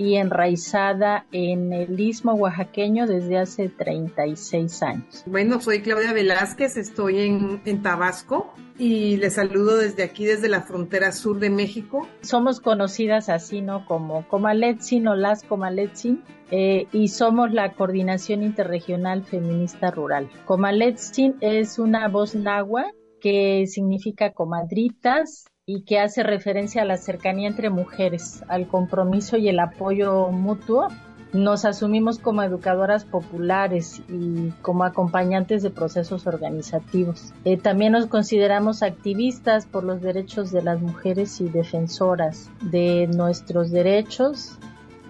[0.00, 5.24] y enraizada en el istmo oaxaqueño desde hace 36 años.
[5.26, 10.62] Bueno, soy Claudia Velázquez, estoy en, en, Tabasco y les saludo desde aquí, desde la
[10.62, 12.08] frontera sur de México.
[12.22, 13.84] Somos conocidas así, ¿no?
[13.84, 16.24] Como Comaletzin o las Comaletzin.
[16.50, 20.30] Eh, y somos la Coordinación Interregional Feminista Rural.
[20.46, 27.46] Comaletzin es una voz náhuatl que significa comadritas, y que hace referencia a la cercanía
[27.46, 30.88] entre mujeres, al compromiso y el apoyo mutuo.
[31.32, 37.32] Nos asumimos como educadoras populares y como acompañantes de procesos organizativos.
[37.44, 43.70] Eh, también nos consideramos activistas por los derechos de las mujeres y defensoras de nuestros
[43.70, 44.58] derechos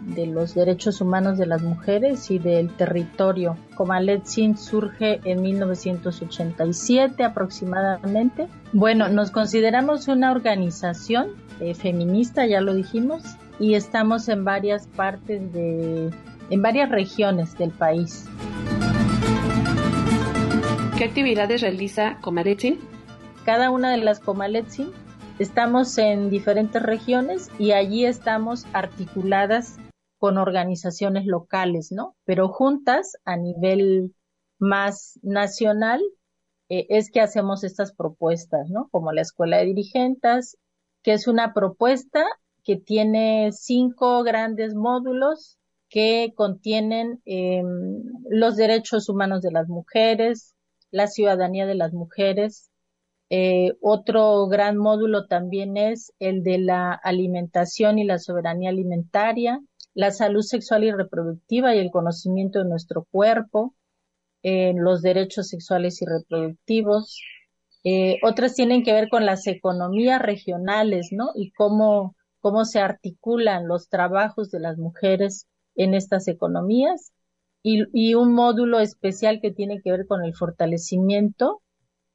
[0.01, 3.57] de los derechos humanos de las mujeres y del territorio.
[3.75, 8.49] Comaletzin surge en 1987 aproximadamente.
[8.73, 13.23] Bueno, nos consideramos una organización eh, feminista, ya lo dijimos,
[13.59, 16.11] y estamos en varias partes de,
[16.51, 18.27] en varias regiones del país.
[20.97, 22.79] ¿Qué actividades realiza Comaletzin?
[23.45, 24.91] Cada una de las Comaletzin
[25.41, 29.79] Estamos en diferentes regiones y allí estamos articuladas
[30.21, 32.15] con organizaciones locales, ¿no?
[32.25, 34.15] Pero juntas a nivel
[34.59, 36.03] más nacional
[36.69, 38.91] eh, es que hacemos estas propuestas, ¿no?
[38.91, 40.59] Como la Escuela de Dirigentes,
[41.03, 42.27] que es una propuesta
[42.65, 45.57] que tiene cinco grandes módulos
[45.89, 50.55] que contienen em, los derechos humanos de las mujeres,
[50.91, 52.71] la ciudadanía de las mujeres,
[53.31, 59.63] eh, otro gran módulo también es el de la alimentación y la soberanía alimentaria,
[59.95, 63.75] la salud sexual y reproductiva y el conocimiento de nuestro cuerpo,
[64.43, 67.21] eh, los derechos sexuales y reproductivos.
[67.85, 71.31] Eh, otras tienen que ver con las economías regionales, ¿no?
[71.35, 77.13] Y cómo, cómo se articulan los trabajos de las mujeres en estas economías.
[77.63, 81.61] Y, y un módulo especial que tiene que ver con el fortalecimiento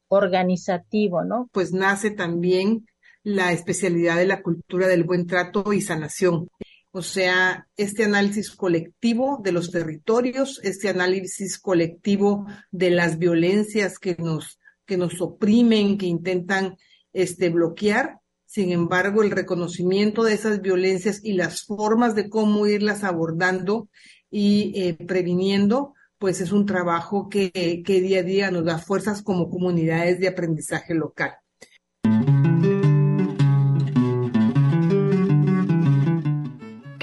[0.08, 1.48] organizativo, ¿no?
[1.52, 2.86] Pues nace también
[3.22, 6.48] la especialidad de la cultura del buen trato y sanación.
[6.96, 14.16] O sea, este análisis colectivo de los territorios, este análisis colectivo de las violencias que
[14.18, 16.78] nos, que nos oprimen, que intentan
[17.12, 18.20] este, bloquear.
[18.46, 23.90] Sin embargo, el reconocimiento de esas violencias y las formas de cómo irlas abordando
[24.30, 29.20] y eh, previniendo pues es un trabajo que, que día a día nos da fuerzas
[29.20, 31.32] como comunidades de aprendizaje local.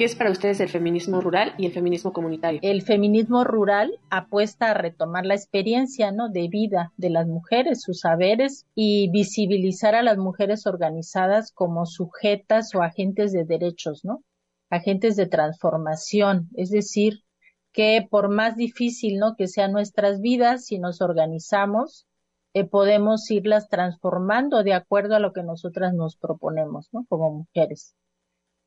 [0.04, 2.60] ¿Qué es para ustedes el feminismo rural y el feminismo comunitario?
[2.62, 6.28] El feminismo rural apuesta a retomar la experiencia ¿no?
[6.28, 12.76] de vida de las mujeres, sus saberes y visibilizar a las mujeres organizadas como sujetas
[12.76, 14.26] o agentes de derechos, ¿no?
[14.70, 17.24] agentes de transformación, es decir,
[17.72, 19.38] que por más difícil ¿no?
[19.38, 22.08] que sean nuestras vidas, si nos organizamos,
[22.54, 27.06] eh, podemos irlas transformando de acuerdo a lo que nosotras nos proponemos ¿no?
[27.08, 27.95] como mujeres.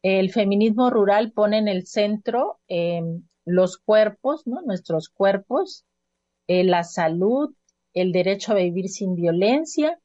[0.02, 3.02] El feminismo rural pone en el centro eh,
[3.44, 5.84] los cuerpos, nuestros cuerpos,
[6.48, 7.54] eh, la salud,
[7.94, 9.98] el derecho a vivir sin violencia,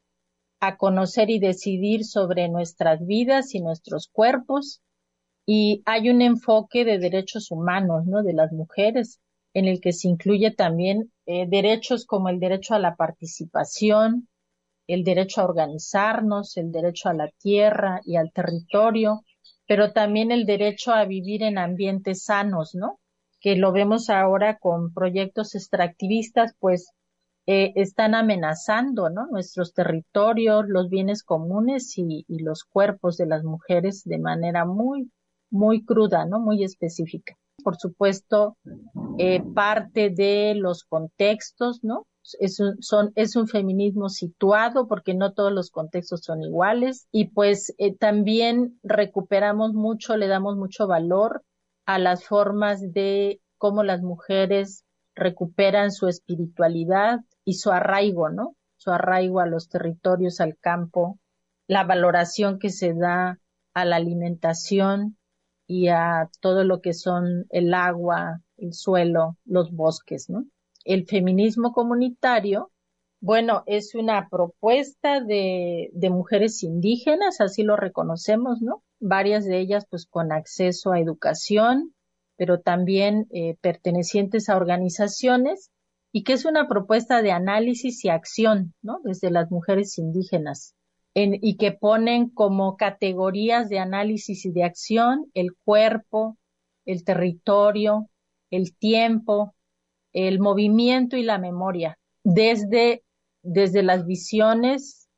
[0.60, 4.82] a conocer y decidir sobre nuestras vidas y nuestros cuerpos,
[5.46, 8.24] y hay un enfoque de derechos humanos, ¿no?
[8.24, 9.20] De las mujeres,
[9.54, 14.30] en el que se incluye también eh, derechos como el derecho a la participación,
[14.88, 19.24] el derecho a organizarnos, el derecho a la tierra y al territorio,
[19.72, 23.00] pero también el derecho a vivir en ambientes sanos, ¿no?
[23.40, 26.92] Que lo vemos ahora con proyectos extractivistas, pues
[27.46, 29.28] eh, están amenazando, ¿no?
[29.28, 35.10] Nuestros territorios, los bienes comunes y, los cuerpos de las mujeres de manera muy,
[35.50, 36.42] muy cruda, ¿no?
[36.42, 37.38] Muy específica.
[37.64, 38.58] Por supuesto,
[39.20, 42.08] eh, parte de los contextos, ¿no?
[42.40, 47.30] Es un, son, es un feminismo situado porque no todos los contextos son iguales y
[47.30, 51.44] pues eh, también recuperamos mucho, le damos mucho valor
[51.86, 58.56] a las formas de cómo las mujeres recuperan su espiritualidad y su arraigo, ¿no?
[58.78, 61.20] Su arraigo a los territorios, al campo,
[61.68, 63.40] la valoración que se da
[63.74, 65.18] a la alimentación,
[65.72, 70.44] y a todo lo que son el agua, el suelo, los bosques, ¿no?
[70.86, 72.72] El feminismo comunitario,
[73.20, 78.84] bueno, es una propuesta de, mujeres indígenas, así lo reconocemos, ¿no?
[79.00, 81.94] Varias de ellas pues con acceso a educación,
[82.36, 85.70] pero también eh, pertenecientes a organizaciones
[86.12, 89.00] y que es una propuesta de análisis y acción, ¿no?
[89.04, 90.76] Desde las mujeres indígenas
[91.14, 96.38] y que ponen como categorías de análisis y de acción el cuerpo,
[96.86, 98.10] el territorio,
[98.50, 99.54] el tiempo,
[100.14, 103.04] el movimiento y la memoria, desde,
[103.44, 105.10] desde las visiones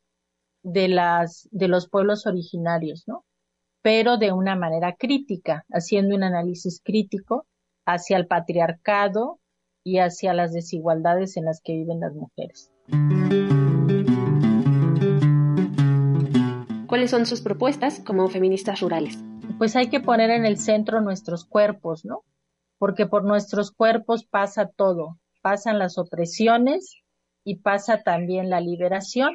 [0.64, 3.26] de, las, de los pueblos originarios, ¿no?
[3.82, 7.46] Pero de una manera crítica, haciendo un análisis crítico
[7.86, 9.40] hacia el patriarcado
[9.84, 12.72] y hacia las desigualdades en las que viven las mujeres.
[16.88, 19.18] ¿Cuáles son sus propuestas como feministas rurales?
[19.58, 22.24] Pues hay que poner en el centro nuestros cuerpos, ¿no?
[22.84, 26.98] Porque por nuestros cuerpos pasa todo, pasan las opresiones
[27.46, 29.32] y pasa también la liberación.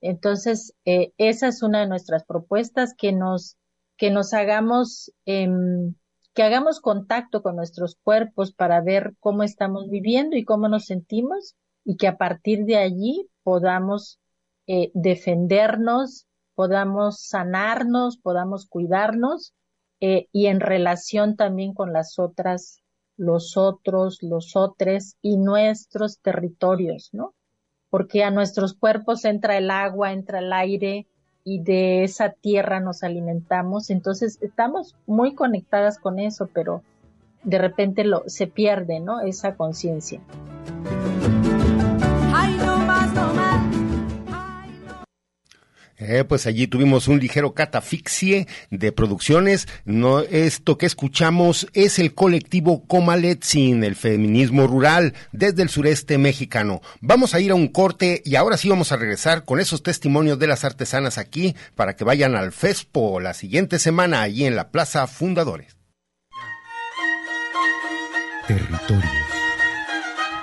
[0.00, 3.56] Entonces, eh, esa es una de nuestras propuestas, que nos,
[3.96, 5.96] que nos hagamos, em,
[6.32, 11.56] que hagamos contacto con nuestros cuerpos para ver cómo estamos viviendo y cómo nos sentimos
[11.84, 14.20] y que a partir de allí podamos
[14.68, 19.54] eh, defendernos, podamos sanarnos, podamos cuidarnos
[20.00, 22.82] eh, y en relación también con las otras,
[23.16, 27.34] los otros, los otros y nuestros territorios, ¿no?
[27.88, 31.06] Porque a nuestros cuerpos entra el agua, entra el aire
[31.44, 33.90] y de esa tierra nos alimentamos.
[33.90, 36.82] Entonces estamos muy conectadas con eso, pero
[37.44, 39.20] de repente lo, se pierde, ¿no?
[39.20, 40.20] Esa conciencia.
[45.98, 49.66] Eh, pues allí tuvimos un ligero catafixie de producciones.
[49.84, 56.82] No, esto que escuchamos es el colectivo Comaletzin, el feminismo rural desde el sureste mexicano.
[57.00, 60.38] Vamos a ir a un corte y ahora sí vamos a regresar con esos testimonios
[60.38, 64.70] de las artesanas aquí para que vayan al FESPO la siguiente semana allí en la
[64.70, 65.76] Plaza Fundadores.
[68.46, 69.04] Territorios.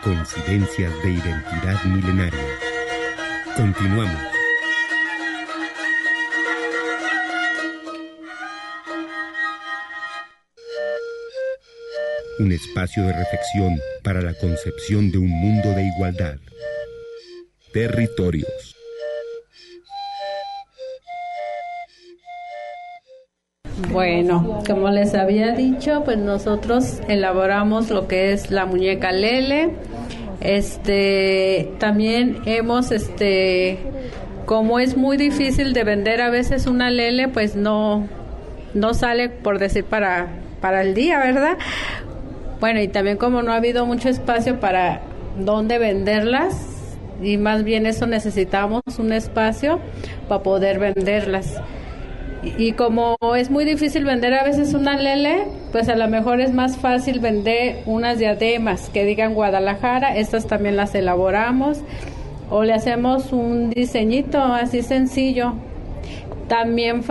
[0.04, 2.60] Coincidencias de identidad milenaria.
[3.56, 4.33] Continuamos.
[12.40, 16.38] Un espacio de reflexión para la concepción de un mundo de igualdad.
[17.72, 18.76] Territorios.
[23.92, 29.76] Bueno, como les había dicho, pues nosotros elaboramos lo que es la muñeca Lele.
[30.42, 33.80] Este, también hemos este
[34.46, 38.08] como es muy difícil de vender a veces una Lele, pues no
[38.74, 40.28] no sale por decir para
[40.64, 41.58] para el día, ¿verdad?
[42.64, 45.02] Bueno, y también como no ha habido mucho espacio para
[45.38, 49.82] dónde venderlas, y más bien eso necesitamos un espacio
[50.30, 51.60] para poder venderlas.
[52.58, 55.44] Y, como es muy difícil vender a veces una lele,
[55.74, 60.78] pues a lo mejor es más fácil vender unas diademas que digan Guadalajara, estas también
[60.78, 61.82] las elaboramos,
[62.50, 65.56] o le hacemos un diseñito así sencillo.
[66.48, 67.04] También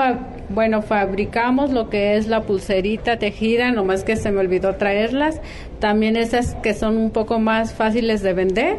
[0.53, 5.41] bueno, fabricamos lo que es la pulserita tejida, nomás que se me olvidó traerlas.
[5.81, 8.77] También esas que son un poco más fáciles de vender.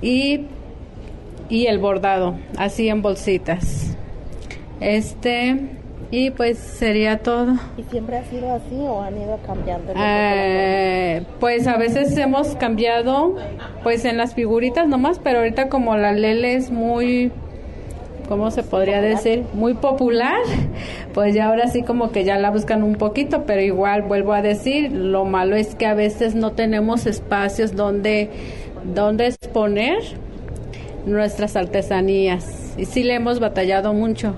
[0.00, 0.42] Y,
[1.48, 3.96] y el bordado, así en bolsitas.
[4.80, 5.58] Este,
[6.10, 7.54] y pues sería todo.
[7.76, 9.92] ¿Y siempre ha sido así o han ido cambiando?
[9.96, 13.36] Eh, pues a veces hemos cambiado,
[13.82, 17.32] pues en las figuritas nomás, pero ahorita como la Lele es muy
[18.28, 19.44] ¿cómo se podría decir?
[19.54, 20.38] Muy popular,
[21.14, 24.42] pues ya ahora sí como que ya la buscan un poquito, pero igual vuelvo a
[24.42, 28.30] decir, lo malo es que a veces no tenemos espacios donde,
[28.94, 29.98] donde exponer
[31.06, 34.34] nuestras artesanías y sí le hemos batallado mucho.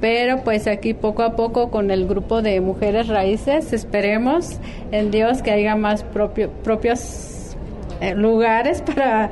[0.00, 4.58] Pero pues aquí poco a poco con el grupo de mujeres raíces esperemos
[4.92, 7.56] en Dios que haya más propio, propios
[8.00, 9.30] eh, lugares para,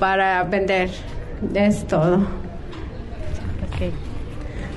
[0.00, 0.90] para vender.
[1.54, 2.47] Es todo.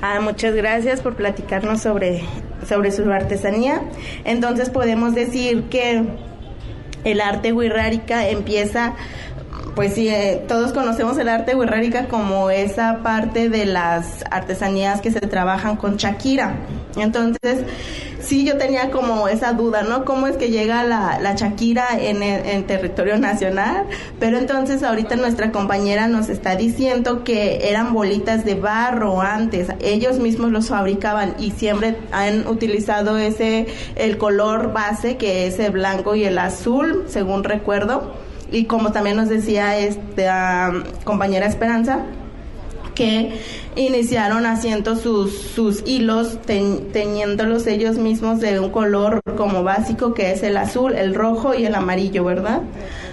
[0.02, 2.24] Ah, muchas gracias por platicarnos sobre,
[2.68, 3.82] sobre su artesanía.
[4.26, 6.04] Entonces podemos decir que
[7.04, 8.96] el arte wixárika empieza
[9.76, 15.12] pues sí, eh, todos conocemos el arte wixárika como esa parte de las artesanías que
[15.12, 16.56] se trabajan con Shakira.
[16.98, 17.64] Entonces,
[18.20, 20.04] sí, yo tenía como esa duda, ¿no?
[20.04, 23.86] ¿Cómo es que llega la, la Shakira en, en territorio nacional?
[24.20, 30.20] Pero entonces ahorita nuestra compañera nos está diciendo que eran bolitas de barro antes, ellos
[30.20, 36.16] mismos los fabricaban y siempre han utilizado ese, el color base que es el blanco
[36.16, 40.72] y el azul, según recuerdo y como también nos decía esta
[41.04, 42.02] compañera Esperanza,
[42.96, 43.40] que
[43.76, 50.44] iniciaron haciendo sus, sus hilos, teñiéndolos ellos mismos de un color como básico que es
[50.44, 52.62] el azul, el rojo y el amarillo, ¿verdad?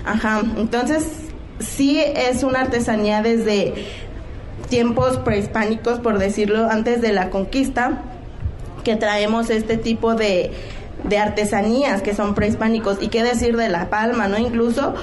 [0.04, 1.06] Ajá, entonces
[1.60, 3.74] sí es una artesanía desde
[4.68, 8.02] tiempos prehispánicos, por decirlo, antes de la conquista,
[8.84, 10.50] que traemos este tipo de,
[11.04, 14.38] de artesanías que son prehispánicos y qué decir de la palma, ¿no?
[14.38, 14.94] Incluso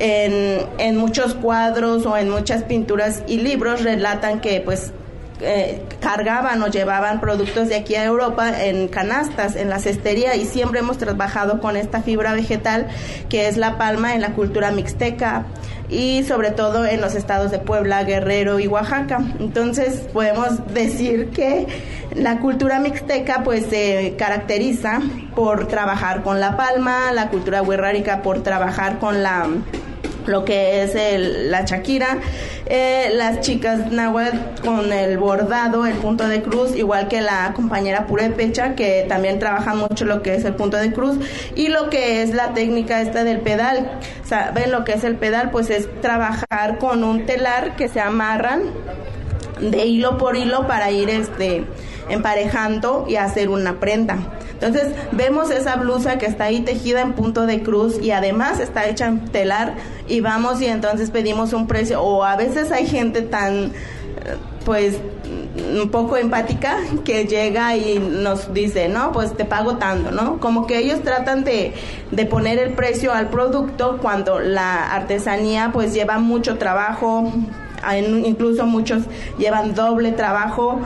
[0.00, 4.92] en, en muchos cuadros o en muchas pinturas y libros relatan que pues
[5.40, 10.44] eh, cargaban o llevaban productos de aquí a Europa en canastas, en la cestería y
[10.44, 12.88] siempre hemos trabajado con esta fibra vegetal
[13.28, 15.46] que es la palma en la cultura mixteca
[15.88, 19.20] y sobre todo en los estados de Puebla, Guerrero y Oaxaca.
[19.38, 21.68] Entonces podemos decir que
[22.16, 25.00] la cultura mixteca pues se caracteriza
[25.36, 29.46] por trabajar con la palma, la cultura huerrárica por trabajar con la
[30.28, 32.18] lo que es el, la Shakira,
[32.66, 38.06] eh, las chicas náhuatl con el bordado, el punto de cruz, igual que la compañera
[38.06, 41.16] Purepecha, que también trabaja mucho lo que es el punto de cruz,
[41.56, 43.98] y lo que es la técnica esta del pedal.
[44.24, 45.50] ¿Saben lo que es el pedal?
[45.50, 48.62] Pues es trabajar con un telar que se amarran
[49.60, 51.64] de hilo por hilo para ir este
[52.08, 54.18] emparejando y hacer una prenda.
[54.60, 58.88] Entonces vemos esa blusa que está ahí tejida en punto de cruz y además está
[58.88, 59.74] hecha en telar
[60.08, 63.72] y vamos y entonces pedimos un precio o a veces hay gente tan
[64.64, 64.98] pues
[65.80, 70.38] un poco empática que llega y nos dice, no, pues te pago tanto, ¿no?
[70.40, 71.72] Como que ellos tratan de,
[72.10, 77.32] de poner el precio al producto cuando la artesanía pues lleva mucho trabajo,
[78.24, 79.04] incluso muchos
[79.38, 80.80] llevan doble trabajo,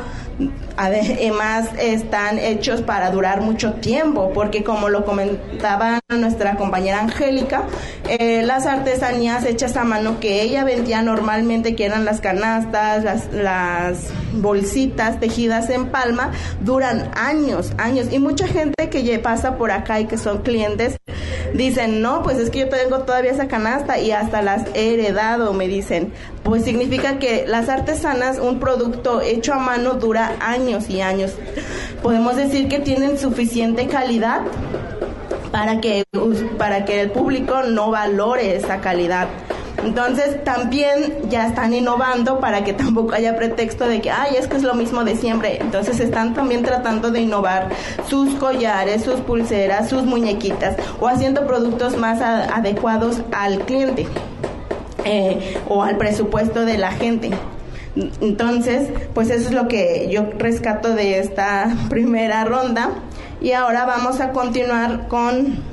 [0.76, 7.64] además están hechos para durar mucho tiempo, porque como lo comentaba nuestra compañera Angélica,
[8.08, 13.32] eh, las artesanías hechas a mano que ella vendía normalmente, que eran las canastas, las,
[13.32, 13.98] las
[14.32, 18.08] bolsitas tejidas en palma, duran años, años.
[18.10, 20.96] Y mucha gente que pasa por acá y que son clientes,
[21.54, 25.52] dicen, no, pues es que yo tengo todavía esa canasta y hasta las he heredado,
[25.52, 26.12] me dicen.
[26.42, 31.32] Pues significa que las artesanas, un producto hecho a mano dura años y años.
[32.02, 34.42] Podemos decir que tienen suficiente calidad
[35.52, 36.04] para que,
[36.58, 39.28] para que el público no valore esa calidad.
[39.84, 44.56] Entonces también ya están innovando para que tampoco haya pretexto de que, ay, es que
[44.56, 45.58] es lo mismo de siempre.
[45.60, 47.68] Entonces están también tratando de innovar
[48.08, 54.06] sus collares, sus pulseras, sus muñequitas o haciendo productos más adecuados al cliente
[55.04, 57.30] eh, o al presupuesto de la gente.
[58.20, 62.90] Entonces, pues eso es lo que yo rescato de esta primera ronda.
[63.42, 65.64] Y ahora vamos a continuar con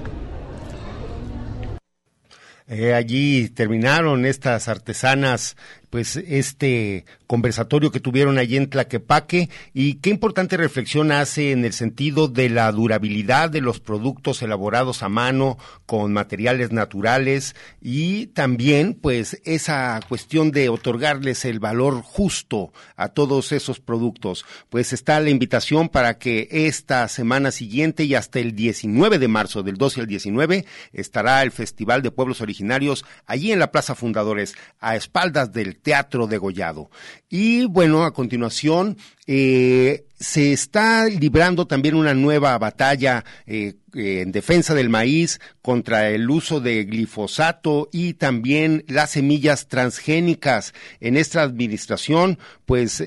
[2.67, 5.55] eh, allí terminaron estas artesanas
[5.91, 11.73] pues este conversatorio que tuvieron allí en Tlaquepaque y qué importante reflexión hace en el
[11.73, 18.95] sentido de la durabilidad de los productos elaborados a mano con materiales naturales y también
[18.95, 24.43] pues esa cuestión de otorgarles el valor justo a todos esos productos.
[24.69, 29.61] Pues está la invitación para que esta semana siguiente y hasta el 19 de marzo,
[29.61, 34.55] del 12 al 19, estará el Festival de Pueblos Originarios allí en la Plaza Fundadores,
[34.79, 36.89] a espaldas del Teatro Degollado.
[37.31, 44.31] Y bueno, a continuación, eh, se está librando también una nueva batalla eh, eh, en
[44.31, 50.73] defensa del maíz contra el uso de glifosato y también las semillas transgénicas.
[50.99, 53.03] En esta administración, pues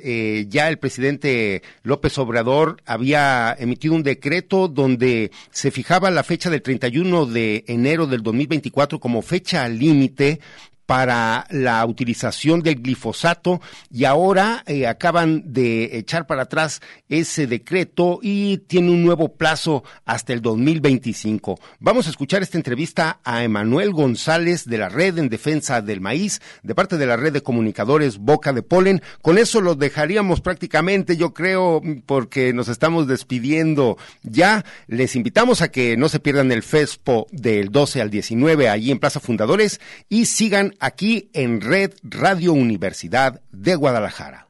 [0.48, 6.62] ya el presidente López Obrador había emitido un decreto donde se fijaba la fecha del
[6.62, 10.40] 31 de enero del 2024 como fecha límite
[10.86, 13.60] para la utilización del glifosato
[13.90, 19.84] y ahora eh, acaban de echar para atrás ese decreto y tiene un nuevo plazo
[20.04, 21.58] hasta el 2025.
[21.78, 26.40] Vamos a escuchar esta entrevista a Emanuel González de la Red en Defensa del Maíz,
[26.62, 29.02] de parte de la Red de Comunicadores Boca de Polen.
[29.20, 34.64] Con eso lo dejaríamos prácticamente, yo creo, porque nos estamos despidiendo ya.
[34.86, 38.98] Les invitamos a que no se pierdan el FESPO del 12 al 19 allí en
[38.98, 44.48] Plaza Fundadores y sigan aquí en Red Radio Universidad de Guadalajara.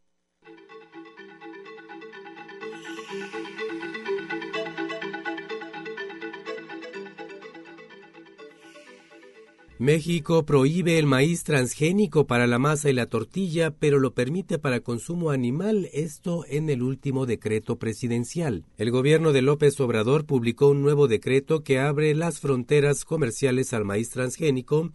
[9.83, 14.79] México prohíbe el maíz transgénico para la masa y la tortilla, pero lo permite para
[14.79, 18.65] consumo animal, esto en el último decreto presidencial.
[18.79, 23.85] El gobierno de López Obrador publicó un nuevo decreto que abre las fronteras comerciales al
[23.85, 24.93] maíz transgénico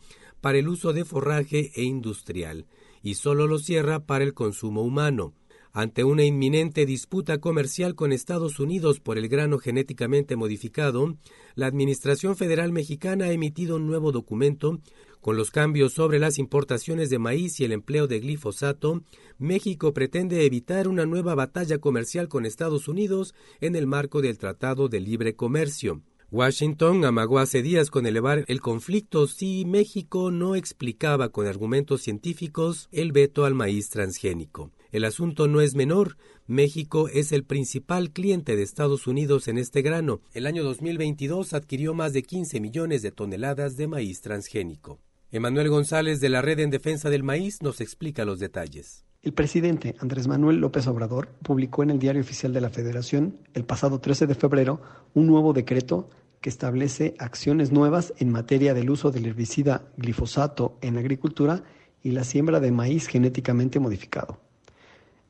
[0.47, 2.67] para el uso de forraje e industrial,
[3.03, 5.33] y solo lo cierra para el consumo humano.
[5.73, 11.17] Ante una inminente disputa comercial con Estados Unidos por el grano genéticamente modificado,
[11.55, 14.79] la Administración Federal Mexicana ha emitido un nuevo documento
[15.19, 19.03] con los cambios sobre las importaciones de maíz y el empleo de glifosato,
[19.37, 24.87] México pretende evitar una nueva batalla comercial con Estados Unidos en el marco del Tratado
[24.87, 26.03] de Libre Comercio.
[26.29, 32.89] Washington amagó hace días con elevar el conflicto si México no explicaba con argumentos científicos
[32.91, 34.73] el veto al maíz transgénico.
[34.91, 36.17] El asunto no es menor.
[36.45, 40.19] México es el principal cliente de Estados Unidos en este grano.
[40.33, 44.99] El año 2022 adquirió más de 15 millones de toneladas de maíz transgénico.
[45.31, 49.06] Emanuel González de la Red en Defensa del Maíz nos explica los detalles.
[49.23, 53.65] El presidente Andrés Manuel López Obrador publicó en el Diario Oficial de la Federación el
[53.65, 54.79] pasado 13 de febrero
[55.15, 56.09] un nuevo decreto
[56.39, 61.63] que establece acciones nuevas en materia del uso del herbicida glifosato en agricultura
[62.03, 64.39] y la siembra de maíz genéticamente modificado.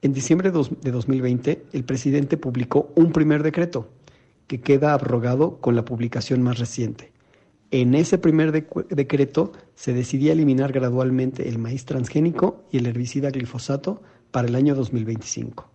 [0.02, 3.90] En diciembre de 2020, el presidente publicó un primer decreto
[4.48, 7.12] que queda abrogado con la publicación más reciente.
[7.70, 14.02] En ese primer decreto se decidía eliminar gradualmente el maíz transgénico y el herbicida glifosato
[14.32, 15.70] para el año 2025.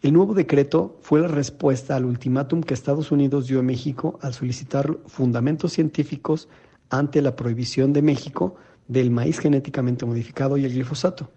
[0.00, 4.32] El nuevo decreto fue la respuesta al ultimátum que Estados Unidos dio a México al
[4.32, 6.48] solicitar fundamentos científicos
[6.88, 8.56] ante la prohibición de México
[8.88, 11.30] del maíz genéticamente modificado y el glifosato.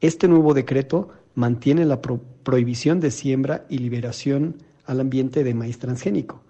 [0.00, 6.44] Este nuevo decreto mantiene la prohibición de siembra y liberación al ambiente de maíz transgénico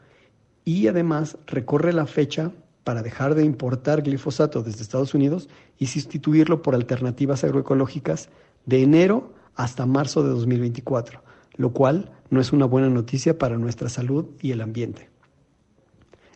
[0.65, 2.53] y además recorre la fecha
[2.85, 5.49] para dejar de importar glifosato desde Estados Unidos
[5.79, 8.29] y sustituirlo por alternativas agroecológicas
[8.67, 11.23] de enero hasta marzo de 2024
[11.57, 15.09] lo cual no es una buena noticia para nuestra salud y el ambiente.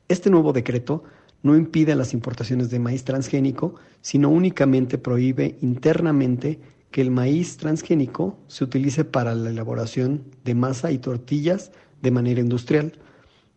[0.09, 1.05] Este nuevo decreto
[1.43, 6.61] no impide las importaciones de maíz transgénico, sino únicamente prohíbe internamente
[6.91, 11.72] que el maíz transgénico se utilice para la elaboración de masa y tortillas
[12.03, 12.93] de manera industrial.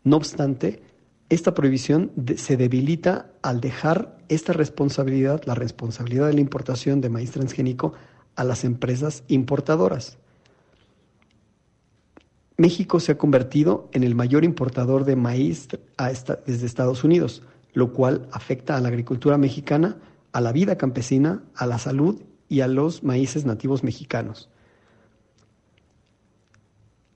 [0.04, 0.82] No obstante,
[1.30, 7.32] esta prohibición se debilita al dejar esta responsabilidad, la responsabilidad de la importación de maíz
[7.32, 7.93] transgénico,
[8.36, 10.18] a las empresas importadoras.
[12.58, 15.68] México se ha convertido en el mayor importador de maíz
[16.45, 17.41] desde Estados Unidos,
[17.74, 19.97] lo cual afecta a la agricultura mexicana,
[20.32, 24.50] a la vida campesina, a la salud y a los maíces nativos mexicanos.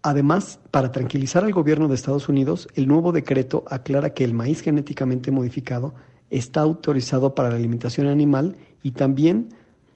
[0.06, 4.62] Además, para tranquilizar al gobierno de Estados Unidos, el nuevo decreto aclara que el maíz
[4.62, 5.94] genéticamente modificado
[6.30, 9.50] está autorizado para la alimentación animal y también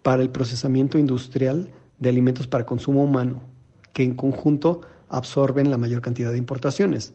[0.03, 3.41] para el procesamiento industrial de alimentos para consumo humano,
[3.91, 4.80] que en conjunto
[5.10, 7.14] absorben la mayor cantidad de importaciones.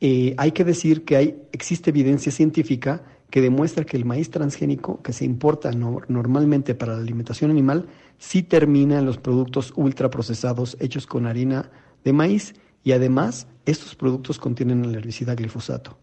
[0.00, 5.02] Eh, hay que decir que hay, existe evidencia científica que demuestra que el maíz transgénico
[5.02, 7.86] que se importa normalmente para la alimentación animal
[8.18, 11.70] sí termina en los productos ultraprocesados hechos con harina
[12.04, 15.98] de maíz y además estos productos contienen el herbicida glifosato.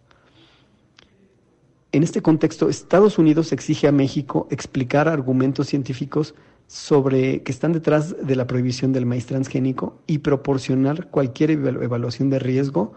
[1.92, 6.36] En este contexto, Estados Unidos exige a México explicar argumentos científicos
[6.68, 12.40] sobre que están detrás de la prohibición del maíz transgénico y proporcionar cualquier evaluación de
[12.40, 12.94] riesgo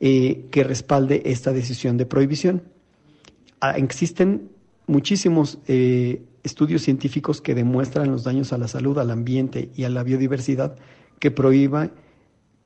[0.00, 2.62] eh, que respalde esta decisión de prohibición.
[3.60, 4.50] Ah, existen
[4.86, 9.90] muchísimos eh, estudios científicos que demuestran los daños a la salud, al ambiente y a
[9.90, 10.76] la biodiversidad
[11.18, 11.90] que prohíba,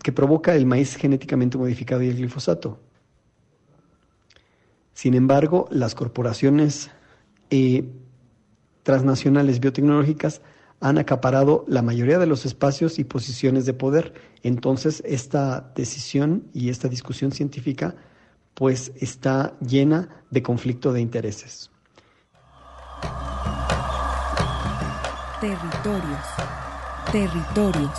[0.03, 2.78] que provoca el maíz genéticamente modificado y el glifosato.
[4.92, 6.90] Sin embargo, las corporaciones
[7.51, 7.88] eh,
[8.82, 10.40] transnacionales biotecnológicas
[10.80, 14.14] han acaparado la mayoría de los espacios y posiciones de poder.
[14.42, 17.96] Entonces, esta decisión y esta discusión científica
[18.55, 21.70] pues está llena de conflicto de intereses.
[25.40, 26.26] Territorios,
[27.12, 27.99] territorios,